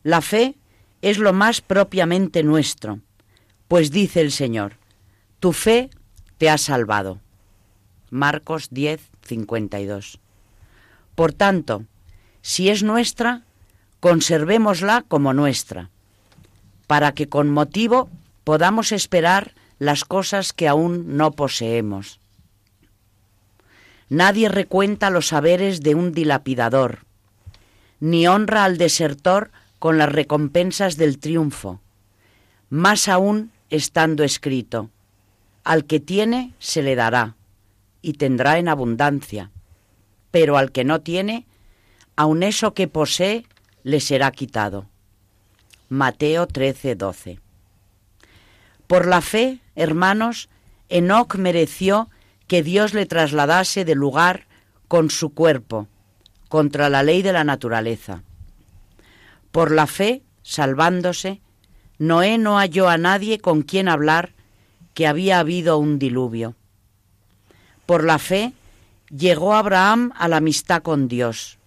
[0.01, 0.55] La fe
[1.03, 3.01] es lo más propiamente nuestro,
[3.67, 4.77] pues dice el Señor,
[5.39, 5.91] tu fe
[6.39, 7.19] te ha salvado.
[8.09, 10.19] Marcos 10, 52.
[11.13, 11.83] Por tanto,
[12.41, 13.43] si es nuestra,
[13.99, 15.91] conservémosla como nuestra,
[16.87, 18.09] para que con motivo
[18.43, 22.19] podamos esperar las cosas que aún no poseemos.
[24.09, 26.99] Nadie recuenta los saberes de un dilapidador,
[27.99, 31.79] ni honra al desertor con las recompensas del triunfo,
[32.69, 34.89] más aún estando escrito,
[35.63, 37.35] al que tiene se le dará
[38.01, 39.51] y tendrá en abundancia,
[40.31, 41.45] pero al que no tiene,
[42.15, 43.45] aun eso que posee
[43.83, 44.87] le será quitado.
[45.87, 47.39] Mateo 13, 12.
[48.87, 50.49] Por la fe, hermanos,
[50.89, 52.09] Enoc mereció
[52.47, 54.47] que Dios le trasladase de lugar
[54.87, 55.87] con su cuerpo,
[56.49, 58.23] contra la ley de la naturaleza.
[59.51, 61.41] Por la fe, salvándose,
[61.97, 64.33] Noé no halló a nadie con quien hablar
[64.93, 66.55] que había habido un diluvio.
[67.85, 68.53] Por la fe
[69.09, 71.57] llegó Abraham a la amistad con Dios.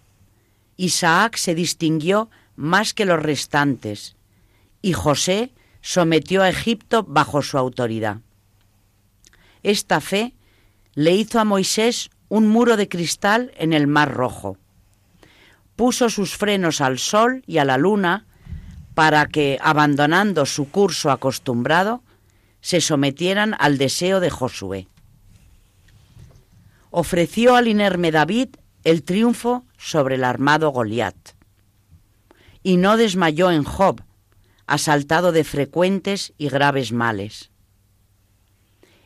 [0.77, 4.15] Isaac se distinguió más que los restantes
[4.81, 5.51] y José
[5.83, 8.21] sometió a Egipto bajo su autoridad.
[9.61, 10.33] Esta fe
[10.95, 14.57] le hizo a Moisés un muro de cristal en el Mar Rojo.
[15.75, 18.25] Puso sus frenos al sol y a la luna
[18.95, 22.01] para que, abandonando su curso acostumbrado,
[22.61, 24.87] se sometieran al deseo de Josué
[26.93, 28.49] ofreció al inerme David
[28.83, 31.15] el triunfo sobre el armado Goliat.
[32.61, 34.03] Y no desmayó en Job,
[34.73, 37.51] asaltado de frecuentes y graves males.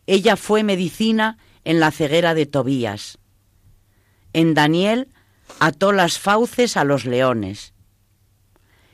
[0.05, 3.17] Ella fue medicina en la ceguera de Tobías.
[4.31, 5.09] En Daniel
[5.59, 7.73] ató las fauces a los leones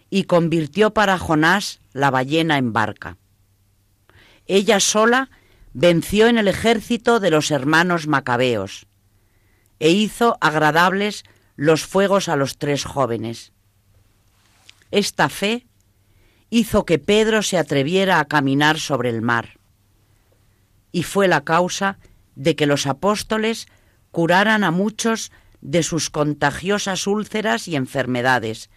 [0.09, 3.17] y convirtió para Jonás la ballena en barca.
[4.47, 5.30] Ella sola
[5.74, 8.88] venció en el ejército de los hermanos macabeos
[9.80, 11.24] e hizo agradables
[11.55, 13.51] los fuegos a los tres jóvenes.
[14.89, 15.67] Esta fe
[16.54, 19.60] hizo que Pedro se atreviera a caminar sobre el mar
[20.91, 21.97] y fue la causa
[22.36, 23.66] de que los apóstoles
[24.12, 25.32] curaran a muchos
[25.62, 28.70] de sus contagiosas úlceras y enfermedades,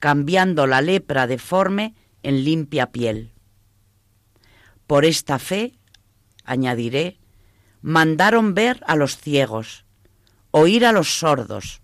[0.00, 3.32] cambiando la lepra deforme en limpia piel.
[4.88, 5.78] Por esta fe,
[6.44, 7.20] añadiré,
[7.80, 9.84] mandaron ver a los ciegos,
[10.50, 11.80] oír a los sordos,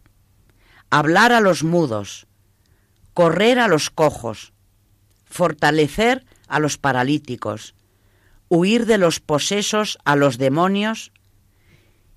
[0.91, 2.27] hablar a los mudos,
[3.15, 4.56] correr a los cojos,
[5.27, 7.75] fortalecer a los paralíticos,
[8.49, 11.13] huir de los posesos a los demonios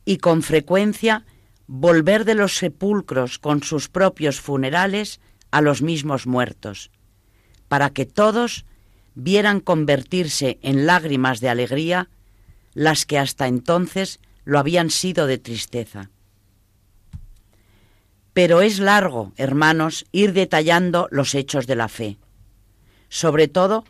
[0.05, 1.25] y con frecuencia
[1.67, 5.19] volver de los sepulcros con sus propios funerales
[5.51, 6.91] a los mismos muertos,
[7.67, 8.65] para que todos
[9.15, 12.09] vieran convertirse en lágrimas de alegría
[12.73, 16.09] las que hasta entonces lo habían sido de tristeza.
[18.33, 22.17] Pero es largo, hermanos, ir detallando los hechos de la fe,
[23.09, 23.83] sobre todo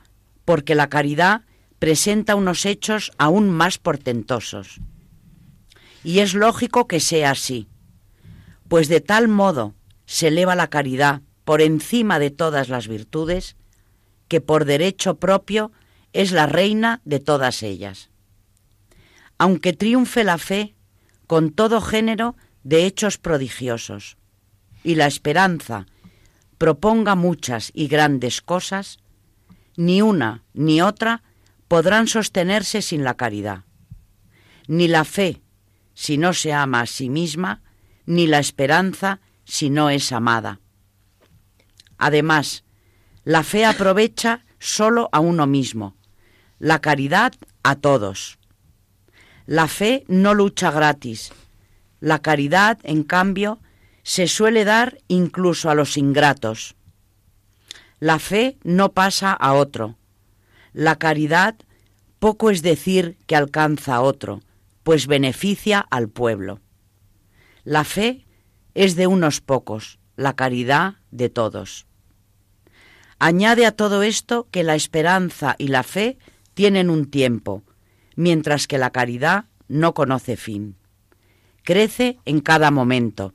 [0.46, 1.42] porque la caridad
[1.78, 4.82] presenta unos hechos aún más portentosos.
[6.04, 7.68] Y es lógico que sea así,
[8.68, 13.56] pues de tal modo se eleva la caridad por encima de todas las virtudes,
[14.28, 15.72] que por derecho propio
[16.14, 18.10] es la reina de todas ellas.
[19.38, 20.76] Aunque triunfe la fe
[21.28, 24.18] con todo género de hechos prodigiosos,
[24.84, 25.86] y la esperanza
[26.58, 29.00] proponga muchas y grandes cosas,
[29.80, 31.24] ni una ni otra
[31.70, 33.64] podrán sostenerse sin la caridad.
[34.68, 35.42] Ni la fe,
[35.94, 37.62] si no se ama a sí misma,
[38.06, 40.60] ni la esperanza si no es amada.
[41.98, 42.66] Además,
[43.24, 45.96] la fe aprovecha solo a uno mismo,
[46.58, 47.32] la caridad
[47.64, 48.38] a todos.
[49.46, 51.32] La fe no lucha gratis.
[52.02, 53.60] La caridad, en cambio,
[54.04, 56.76] se suele dar incluso a los ingratos.
[58.00, 59.98] La fe no pasa a otro.
[60.72, 61.56] La caridad
[62.20, 64.42] poco es decir que alcanza a otro,
[64.84, 66.62] pues beneficia al pueblo.
[67.64, 68.26] La fe
[68.74, 71.88] es de unos pocos, la caridad de todos.
[73.20, 76.18] Añade a todo esto que la esperanza y la fe
[76.54, 77.64] tienen un tiempo,
[78.16, 80.78] mientras que la caridad no conoce fin.
[81.64, 83.34] Crece en cada momento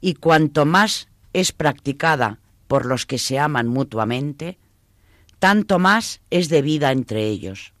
[0.00, 2.39] y cuanto más es practicada
[2.70, 4.56] por los que se aman mutuamente,
[5.40, 7.72] tanto más es debida entre ellos.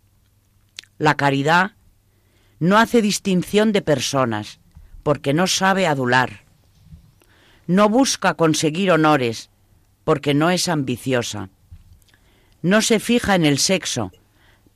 [0.98, 1.76] La caridad
[2.58, 4.58] no hace distinción de personas,
[5.04, 6.40] porque no sabe adular.
[7.68, 9.50] No busca conseguir honores,
[10.02, 11.50] porque no es ambiciosa.
[12.60, 14.10] No se fija en el sexo,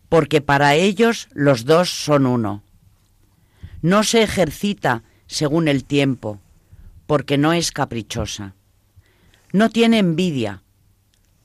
[0.08, 2.62] porque para ellos los dos son uno.
[3.82, 6.40] No se ejercita según el tiempo,
[7.08, 8.54] porque no es caprichosa.
[9.54, 10.64] No tiene envidia,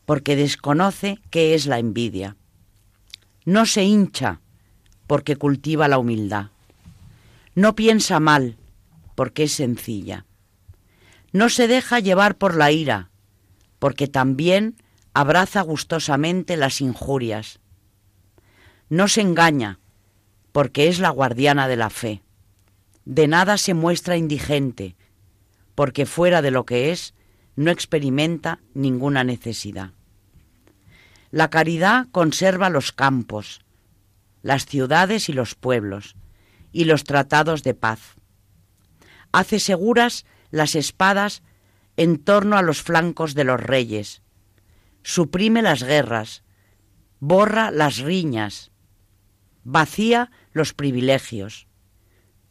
[0.08, 2.38] porque desconoce qué es la envidia.
[3.46, 4.42] No se hincha,
[5.06, 6.48] porque cultiva la humildad.
[7.54, 8.58] No piensa mal,
[9.14, 10.26] porque es sencilla.
[11.34, 13.12] No se deja llevar por la ira,
[13.78, 14.76] porque también
[15.14, 17.60] abraza gustosamente las injurias.
[18.90, 19.78] No se engaña,
[20.52, 22.24] porque es la guardiana de la fe.
[23.06, 24.96] De nada se muestra indigente,
[25.76, 27.14] porque fuera de lo que es,
[27.60, 29.92] no experimenta ninguna necesidad.
[31.30, 33.66] La caridad conserva los campos,
[34.42, 36.16] las ciudades y los pueblos,
[36.72, 38.16] y los tratados de paz
[39.34, 41.44] hace seguras las espadas
[41.98, 44.22] en torno a los flancos de los reyes,
[45.04, 46.44] suprime las guerras,
[47.20, 48.72] borra las riñas,
[49.66, 51.68] vacía los privilegios,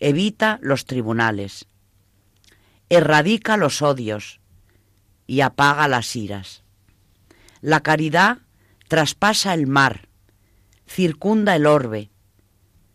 [0.00, 1.66] evita los tribunales,
[2.90, 4.42] erradica los odios
[5.28, 6.64] y apaga las iras.
[7.60, 8.38] La caridad
[8.88, 10.08] traspasa el mar,
[10.88, 12.10] circunda el orbe,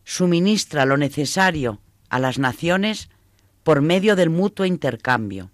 [0.04, 1.80] suministra lo necesario
[2.10, 3.10] a las naciones
[3.64, 5.52] por medio del mutuo intercambio.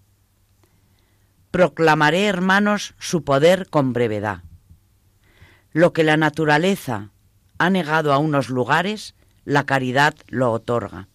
[1.52, 4.44] Proclamaré, hermanos, su poder con brevedad.
[5.74, 7.12] Lo que la naturaleza
[7.58, 11.10] ha negado a unos lugares, la caridad lo otorga.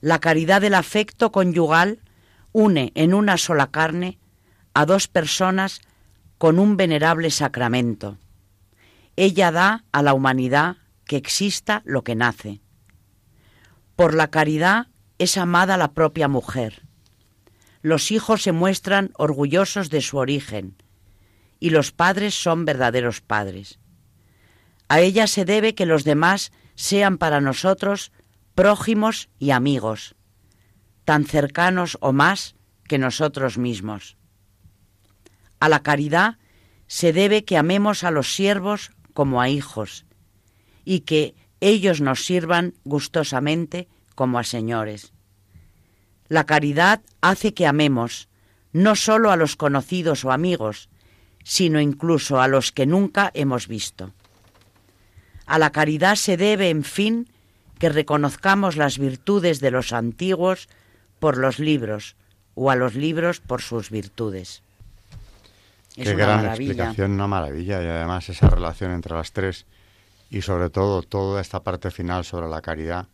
[0.00, 1.98] La caridad del afecto conyugal
[2.52, 4.18] une en una sola carne
[4.78, 5.80] a dos personas
[6.38, 8.16] con un venerable sacramento.
[9.16, 12.60] Ella da a la humanidad que exista lo que nace
[13.96, 14.86] Por la caridad
[15.18, 16.86] es amada la propia mujer.
[17.82, 20.76] Los hijos se muestran orgullosos de su origen
[21.58, 23.80] y los padres son verdaderos padres.
[24.88, 28.12] A ella se debe que los demás sean para nosotros
[28.54, 30.14] prójimos y amigos,
[31.04, 32.54] tan cercanos o más
[32.86, 34.17] que nosotros mismos.
[35.60, 36.38] A la caridad
[36.86, 40.06] se debe que amemos a los siervos como a hijos
[40.84, 45.12] y que ellos nos sirvan gustosamente como a señores.
[46.28, 48.28] La caridad hace que amemos
[48.72, 50.88] no solo a los conocidos o amigos,
[51.42, 54.12] sino incluso a los que nunca hemos visto.
[55.46, 57.28] A la caridad se debe, en fin,
[57.78, 60.68] que reconozcamos las virtudes de los antiguos
[61.18, 62.16] por los libros
[62.54, 64.62] o a los libros por sus virtudes.
[65.94, 67.82] Qué gran explicación, una maravilla.
[67.82, 69.66] Y además esa relación entre las tres
[70.30, 73.06] y sobre todo toda esta parte final sobre la caridad,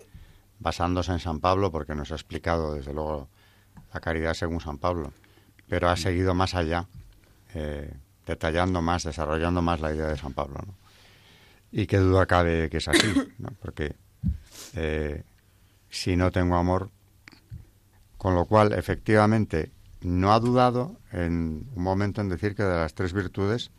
[0.58, 3.28] basándose en San Pablo, porque nos ha explicado desde luego
[3.92, 5.12] la caridad según San Pablo,
[5.68, 6.86] pero ha seguido más allá,
[7.54, 7.92] eh,
[8.26, 10.58] detallando más, desarrollando más la idea de San Pablo.
[10.66, 10.74] ¿no?
[11.70, 13.50] Y qué duda cabe que es así, ¿no?
[13.60, 13.94] porque
[14.74, 15.22] eh,
[15.88, 16.90] si no tengo amor,
[18.18, 19.70] con lo cual efectivamente
[20.04, 23.70] no ha dudado en un momento en decir que de las tres virtudes,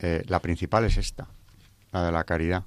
[0.00, 1.28] eh, la principal es esta,
[1.92, 2.64] la de la caridad.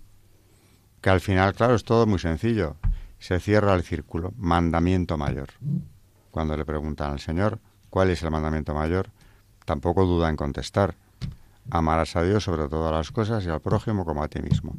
[1.01, 2.75] Que al final, claro, es todo muy sencillo.
[3.17, 5.49] Se cierra el círculo, mandamiento mayor.
[6.29, 7.59] Cuando le preguntan al Señor
[7.89, 9.09] cuál es el mandamiento mayor,
[9.65, 10.95] tampoco duda en contestar.
[11.71, 14.75] Amarás a Dios sobre todas las cosas y al prójimo como a ti mismo.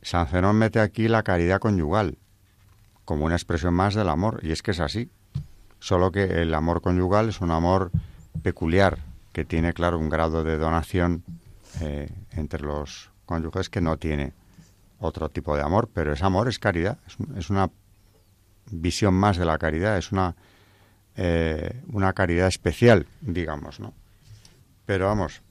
[0.00, 2.16] San Zenón mete aquí la caridad conyugal
[3.04, 5.10] como una expresión más del amor, y es que es así
[5.80, 7.90] solo que el amor conyugal es un amor
[8.42, 8.98] peculiar,
[9.32, 11.24] que tiene, claro, un grado de donación
[11.80, 14.32] eh, entre los cónyuges que no tiene
[14.98, 16.98] otro tipo de amor, pero es amor, es caridad,
[17.36, 17.70] es, una
[18.70, 20.36] visión más de la caridad, es una,
[21.16, 23.94] eh, una caridad especial, digamos, ¿no?
[24.84, 25.42] Pero vamos,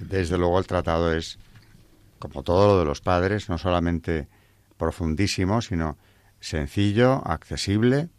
[0.00, 1.38] desde luego el tratado es,
[2.18, 4.28] como todo lo de los padres, no solamente
[4.76, 5.96] profundísimo, sino
[6.40, 8.10] sencillo, accesible,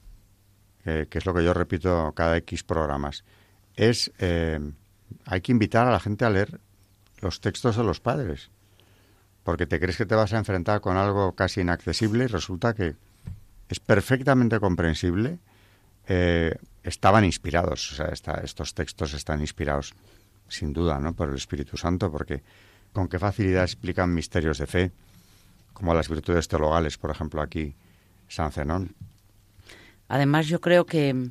[0.85, 3.23] eh, que es lo que yo repito cada X programas,
[3.75, 4.59] es eh,
[5.25, 6.59] hay que invitar a la gente a leer
[7.21, 8.49] los textos de los padres,
[9.43, 12.95] porque te crees que te vas a enfrentar con algo casi inaccesible y resulta que
[13.69, 15.39] es perfectamente comprensible.
[16.07, 19.95] Eh, estaban inspirados, o sea, estos textos están inspirados
[20.47, 21.13] sin duda, ¿no?
[21.13, 22.43] Por el Espíritu Santo, porque
[22.93, 24.91] con qué facilidad explican misterios de fe,
[25.73, 27.75] como las virtudes teologales, por ejemplo, aquí
[28.27, 28.95] San Zenón.
[30.07, 31.29] Además, yo creo que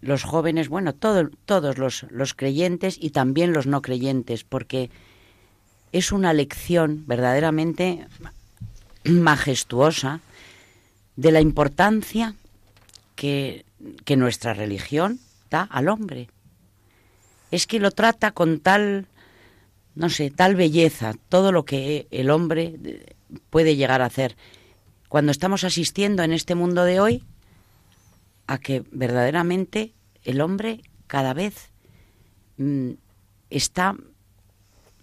[0.00, 4.90] los jóvenes, bueno, todos los, los creyentes y también los no creyentes, porque
[5.92, 8.06] es una lección verdaderamente
[9.04, 10.20] majestuosa
[11.16, 12.34] de la importancia
[13.16, 13.64] que,
[14.04, 15.18] que, nuestra religión
[15.50, 16.28] da al hombre.
[17.50, 19.06] Es que lo trata con tal,
[19.94, 22.76] no sé, tal belleza, todo lo que el hombre
[23.50, 24.36] puede llegar a hacer
[25.08, 27.24] cuando estamos asistiendo en este mundo de hoy
[28.46, 29.94] a que verdaderamente
[30.24, 31.70] el hombre cada vez
[32.58, 32.92] mm,
[33.50, 33.96] está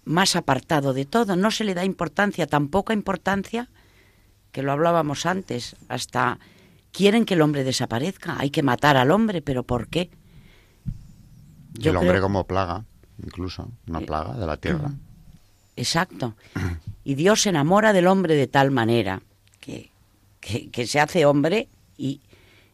[0.04, 3.68] más apartado de todo, no se le da importancia, tan poca importancia
[4.52, 6.38] que lo hablábamos antes, hasta
[6.92, 10.10] quieren que el hombre desaparezca, hay que matar al hombre, pero ¿por qué?
[11.82, 12.84] el hombre como plaga,
[13.22, 14.92] incluso, una eh, plaga de la tierra.
[15.76, 16.34] Exacto.
[17.04, 19.20] Y Dios se enamora del hombre de tal manera
[19.60, 19.90] que
[20.70, 22.20] que, se hace hombre y,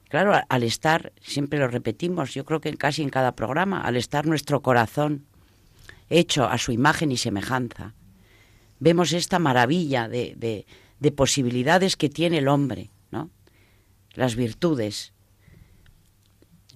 [0.09, 4.27] claro, al estar, siempre lo repetimos, yo creo que casi en cada programa, al estar
[4.27, 5.25] nuestro corazón
[6.11, 7.95] hecho a su imagen y semejanza,
[8.79, 10.67] vemos esta maravilla de,
[10.99, 13.31] de, posibilidades que tiene el hombre, ¿no?
[14.15, 15.13] Las virtudes,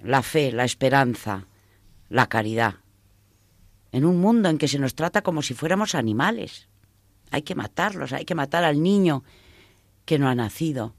[0.03, 1.47] la fe, la esperanza,
[2.09, 2.76] la caridad.
[3.92, 6.68] En un mundo en que se nos trata como si fuéramos animales.
[7.30, 9.22] Hay que matarlos, hay que matar al niño
[10.07, 10.94] que no ha nacido.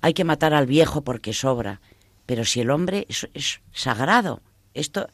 [0.00, 1.80] Hay que matar al viejo porque sobra.
[2.26, 4.40] Pero si el hombre es, sagrado,
[4.74, 5.08] esto,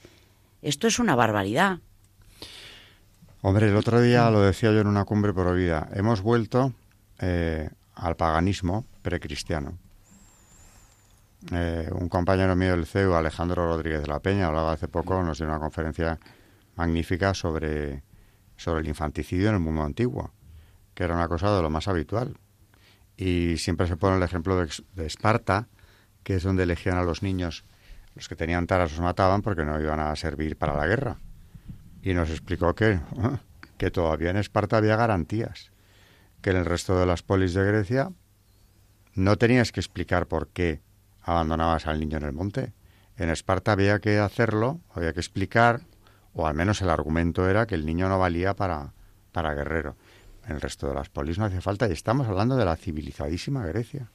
[0.61, 1.79] esto es una barbaridad.
[3.41, 5.89] Hombre, el otro día lo decía yo en una cumbre prohibida.
[5.95, 6.75] Hemos vuelto
[7.21, 9.79] eh, al paganismo precristiano.
[11.53, 15.39] Eh, un compañero mío del CEU, Alejandro Rodríguez de la Peña, hablaba hace poco, nos
[15.39, 16.19] dio una conferencia
[16.77, 18.03] magnífica sobre,
[18.57, 20.33] sobre el infanticidio en el mundo antiguo,
[20.95, 22.37] que era una cosa de lo más habitual.
[23.21, 25.69] Y siempre se pone el ejemplo de, Esparta,
[26.23, 27.65] que es donde elegían a los niños.
[28.15, 31.19] Los que tenían taras los mataban porque no iban a servir para la guerra.
[32.01, 32.99] Y nos explicó que,
[33.77, 35.71] que todavía en Esparta había garantías,
[36.41, 38.11] que en el resto de las polis de Grecia
[39.15, 40.81] no tenías que explicar por qué
[41.21, 42.73] abandonabas al niño en el monte.
[43.19, 45.83] En Esparta había que hacerlo, había que explicar,
[46.33, 48.95] o al menos el argumento era que el niño no valía para,
[49.33, 49.95] para guerrero.
[50.47, 53.65] En el resto de las polis no hacía falta, y estamos hablando de la civilizadísima
[53.67, 54.11] Grecia.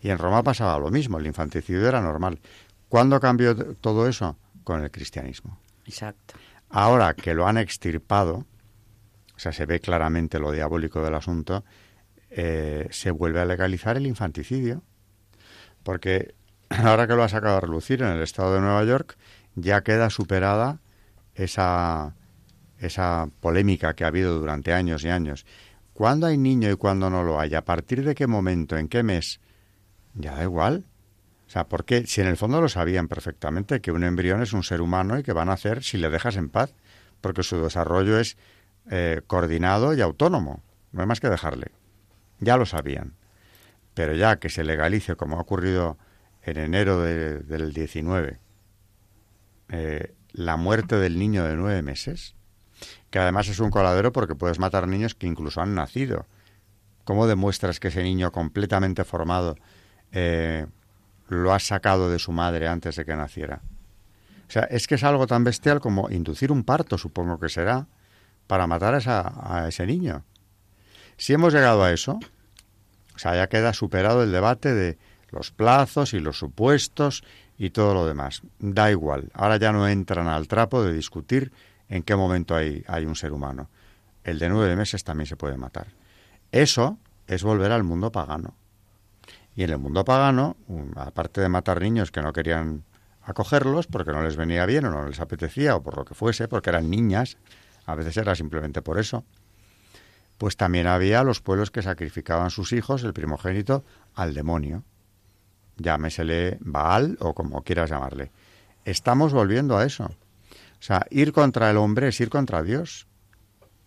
[0.00, 2.40] Y en Roma pasaba lo mismo, el infanticidio era normal.
[2.88, 4.36] ¿Cuándo cambió todo eso?
[4.64, 5.58] Con el cristianismo.
[5.86, 6.34] Exacto.
[6.70, 8.44] Ahora que lo han extirpado,
[9.36, 11.64] o sea, se ve claramente lo diabólico del asunto,
[12.30, 14.82] eh, se vuelve a legalizar el infanticidio.
[15.82, 16.34] Porque
[16.68, 19.16] ahora que lo ha sacado a relucir en el estado de Nueva York,
[19.54, 20.80] ya queda superada
[21.34, 22.14] esa,
[22.78, 25.46] esa polémica que ha habido durante años y años.
[25.92, 27.54] ¿Cuándo hay niño y cuándo no lo hay?
[27.54, 28.76] ¿A partir de qué momento?
[28.76, 29.40] ¿En qué mes?
[30.14, 30.84] Ya da igual.
[31.46, 34.62] O sea, porque si en el fondo lo sabían perfectamente que un embrión es un
[34.62, 36.74] ser humano y que van a hacer si le dejas en paz,
[37.20, 38.36] porque su desarrollo es
[38.90, 40.62] eh, coordinado y autónomo,
[40.92, 41.72] no hay más que dejarle.
[42.40, 43.14] Ya lo sabían.
[43.94, 45.96] Pero ya que se legalice, como ha ocurrido
[46.42, 48.38] en enero del 19,
[49.70, 52.35] eh, la muerte del niño de nueve meses,
[53.16, 56.26] que además es un coladero porque puedes matar niños que incluso han nacido.
[57.04, 59.56] ¿Cómo demuestras que ese niño completamente formado
[60.12, 60.66] eh,
[61.28, 63.62] lo has sacado de su madre antes de que naciera.
[64.46, 67.86] O sea, es que es algo tan bestial como inducir un parto, supongo que será,
[68.46, 70.22] para matar a, a ese niño.
[71.16, 72.20] Si hemos llegado a eso,
[73.14, 74.98] o sea, ya queda superado el debate de
[75.30, 77.24] los plazos y los supuestos
[77.56, 78.42] y todo lo demás.
[78.58, 81.50] Da igual, ahora ya no entran al trapo de discutir
[81.88, 83.68] en qué momento hay, un ser humano.
[84.24, 85.88] El de nueve meses también se puede matar.
[86.50, 88.54] Eso es volver al mundo pagano.
[89.54, 90.56] Y en el mundo pagano,
[90.96, 92.84] aparte de matar niños que no querían
[93.22, 96.48] acogerlos porque no les venía bien o no les apetecía o por lo que fuese,
[96.48, 97.38] porque eran niñas,
[97.86, 99.24] a veces era simplemente por eso,
[100.38, 103.84] pues también había los pueblos que sacrificaban sus hijos, el primogénito,
[104.14, 104.84] al demonio.
[105.78, 108.30] Llámesele Baal o como quieras llamarle.
[108.84, 110.10] Estamos volviendo a eso.
[110.86, 113.08] O sea, ir contra el hombre es ir contra Dios.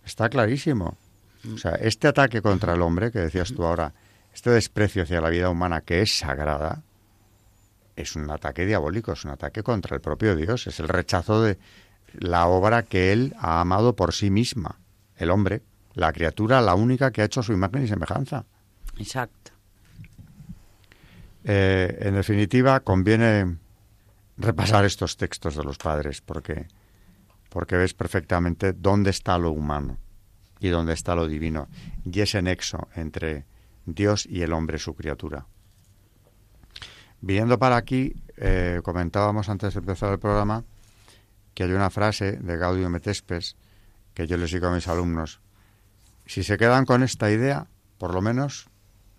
[0.03, 0.97] Está clarísimo.
[1.53, 3.93] O sea, este ataque contra el hombre que decías tú ahora,
[4.33, 6.83] este desprecio hacia la vida humana que es sagrada
[7.95, 11.57] es un ataque diabólico, es un ataque contra el propio Dios, es el rechazo de
[12.17, 14.77] la obra que Él ha amado por sí misma,
[15.15, 15.61] el hombre,
[15.93, 18.43] la criatura, la única que ha hecho su imagen y semejanza.
[18.97, 19.51] Exacto.
[21.45, 23.55] Eh, en definitiva, conviene
[24.35, 26.67] repasar estos textos de los padres porque,
[27.49, 29.97] porque ves perfectamente dónde está lo humano
[30.59, 31.67] y dónde está lo divino
[32.05, 33.45] y ese nexo entre
[33.85, 35.47] Dios y el hombre su criatura.
[37.21, 40.63] Viendo para aquí, eh, comentábamos antes de empezar el programa
[41.53, 43.57] que hay una frase de Gaudio Metespes
[44.13, 45.41] que yo les digo a mis alumnos.
[46.25, 48.69] Si se quedan con esta idea, por lo menos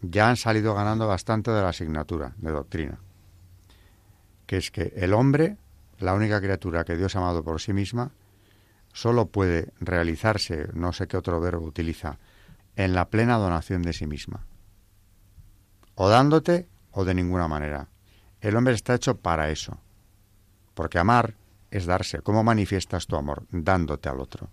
[0.00, 2.98] ya han salido ganando bastante de la asignatura de doctrina.
[4.46, 5.58] Que es que el hombre,
[5.98, 8.12] la única criatura que Dios ha amado por sí misma,
[8.92, 12.18] solo puede realizarse, no sé qué otro verbo utiliza,
[12.76, 14.46] en la plena donación de sí misma
[16.02, 17.88] o dándote o de ninguna manera.
[18.40, 19.76] El hombre está hecho para eso.
[20.72, 21.34] Porque amar
[21.70, 22.22] es darse.
[22.22, 23.44] ¿Cómo manifiestas tu amor?
[23.50, 24.48] Dándote al otro.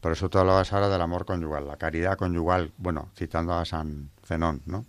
[0.00, 4.08] Por eso tú hablabas ahora del amor conyugal, la caridad conyugal, bueno, citando a San
[4.24, 4.86] Zenón, ¿no?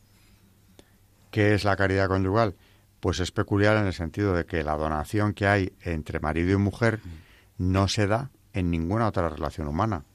[1.30, 2.56] ¿Qué es la caridad conyugal?
[3.02, 6.56] Pues es peculiar en el sentido de que la donación que hay entre marido y
[6.58, 7.02] mujer
[7.72, 10.05] no se da en ninguna otra relación humana.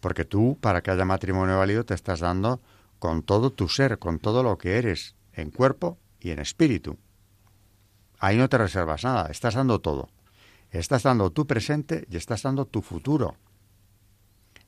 [0.00, 2.60] Porque tú, para que haya matrimonio válido, te estás dando
[2.98, 6.98] con todo tu ser, con todo lo que eres, en cuerpo y en espíritu.
[8.18, 10.08] Ahí no te reservas nada, estás dando todo.
[10.70, 13.36] Estás dando tu presente y estás dando tu futuro.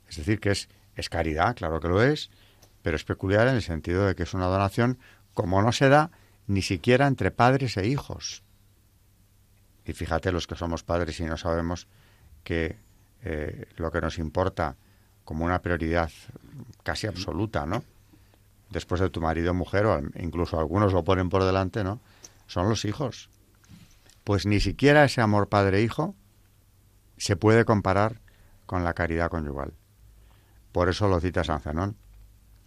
[0.08, 2.30] Es decir, que es, es caridad, claro que lo es,
[2.82, 4.98] pero es peculiar en el sentido de que es una donación
[5.34, 6.10] como no se da
[6.46, 8.42] ni siquiera entre padres e hijos.
[9.84, 11.88] Y fíjate los que somos padres y no sabemos
[12.44, 12.76] que
[13.22, 14.76] eh, lo que nos importa
[15.24, 16.10] como una prioridad
[16.82, 17.82] casi absoluta, ¿no?
[18.70, 22.00] después de tu marido o mujer, o incluso algunos lo ponen por delante, ¿no?
[22.46, 23.28] Son los hijos.
[24.24, 26.14] Pues ni siquiera ese amor padre-hijo
[27.16, 28.20] se puede comparar
[28.66, 29.72] con la caridad conyugal.
[30.72, 31.96] Por eso lo cita San Zenón.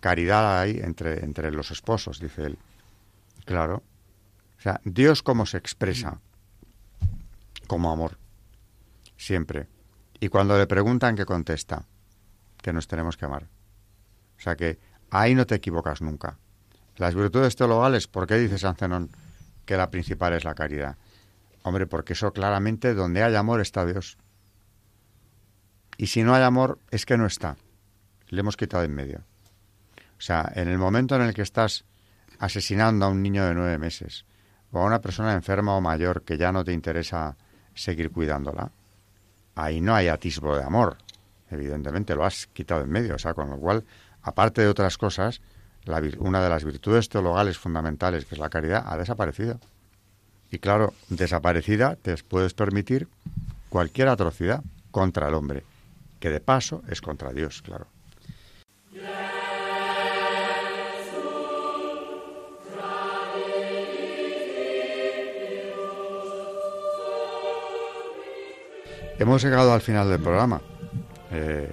[0.02, 2.58] Caridad hay entre, entre los esposos, dice él.
[3.46, 3.82] Claro.
[4.58, 6.20] O sea, Dios cómo se expresa
[7.68, 8.18] como amor.
[9.24, 9.68] Siempre.
[10.20, 11.86] Y cuando le preguntan, ¿qué contesta?
[12.62, 13.48] Que nos tenemos que amar.
[14.38, 14.80] O sea que
[15.14, 16.40] Ahí no te equivocas nunca.
[16.98, 19.12] Las virtudes teologales, ¿por qué dice San Zenón
[19.64, 20.98] que la principal es la caridad?
[21.62, 24.18] Hombre, porque eso claramente donde hay amor está Dios.
[25.98, 27.58] Y si no hay amor, es que no está.
[28.30, 29.20] Le hemos quitado en medio.
[30.18, 31.86] O sea, en el momento en el que estás
[32.40, 34.26] asesinando a un niño de nueve meses
[34.72, 37.38] o a una persona enferma o mayor que ya no te interesa
[37.76, 38.72] seguir cuidándola,
[39.56, 40.98] ahí no hay atisbo de amor.
[41.50, 43.16] Evidentemente lo has quitado en medio.
[43.16, 43.84] O sea, con lo cual,
[44.22, 45.42] aparte de otras cosas,
[46.20, 49.60] una de las virtudes teologales fundamentales, que es la caridad, ha desaparecido.
[50.50, 53.08] Y claro, desaparecida te puedes permitir
[53.70, 55.64] cualquier atrocidad contra el hombre,
[56.20, 57.88] que de paso es contra Dios, claro.
[69.20, 70.60] Hemos llegado al final del programa.
[71.32, 71.72] Eh,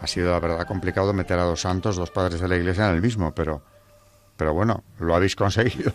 [0.00, 2.96] ha sido, la verdad, complicado meter a dos santos, dos padres de la Iglesia, en
[2.96, 3.62] el mismo, pero,
[4.36, 5.92] pero bueno, lo habéis conseguido.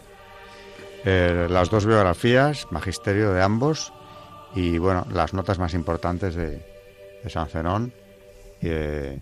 [1.06, 3.94] Eh, las dos biografías, magisterio de ambos,
[4.56, 6.66] y bueno, las notas más importantes de,
[7.28, 7.94] San Zenón,
[8.62, 9.22] eh,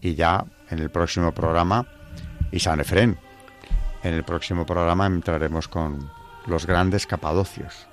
[0.00, 1.86] y ya en el próximo programa,
[2.50, 3.18] y San Efrén.
[4.02, 6.10] En el próximo programa entraremos con
[6.46, 7.88] los grandes capadocios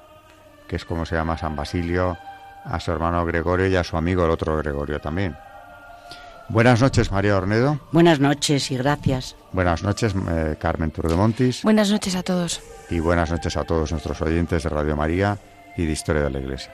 [0.74, 2.18] que es como se llama San Basilio,
[2.66, 5.38] a su hermano Gregorio y a su amigo el otro Gregorio también.
[6.50, 7.80] Buenas noches, María Ornedo.
[7.92, 9.36] Buenas noches y gracias.
[9.52, 11.62] Buenas noches, eh, Carmen Turdemontis.
[11.62, 12.60] Buenas noches a todos.
[12.90, 15.38] Y buenas noches a todos nuestros oyentes de Radio María
[15.78, 16.74] y de Historia de la Iglesia.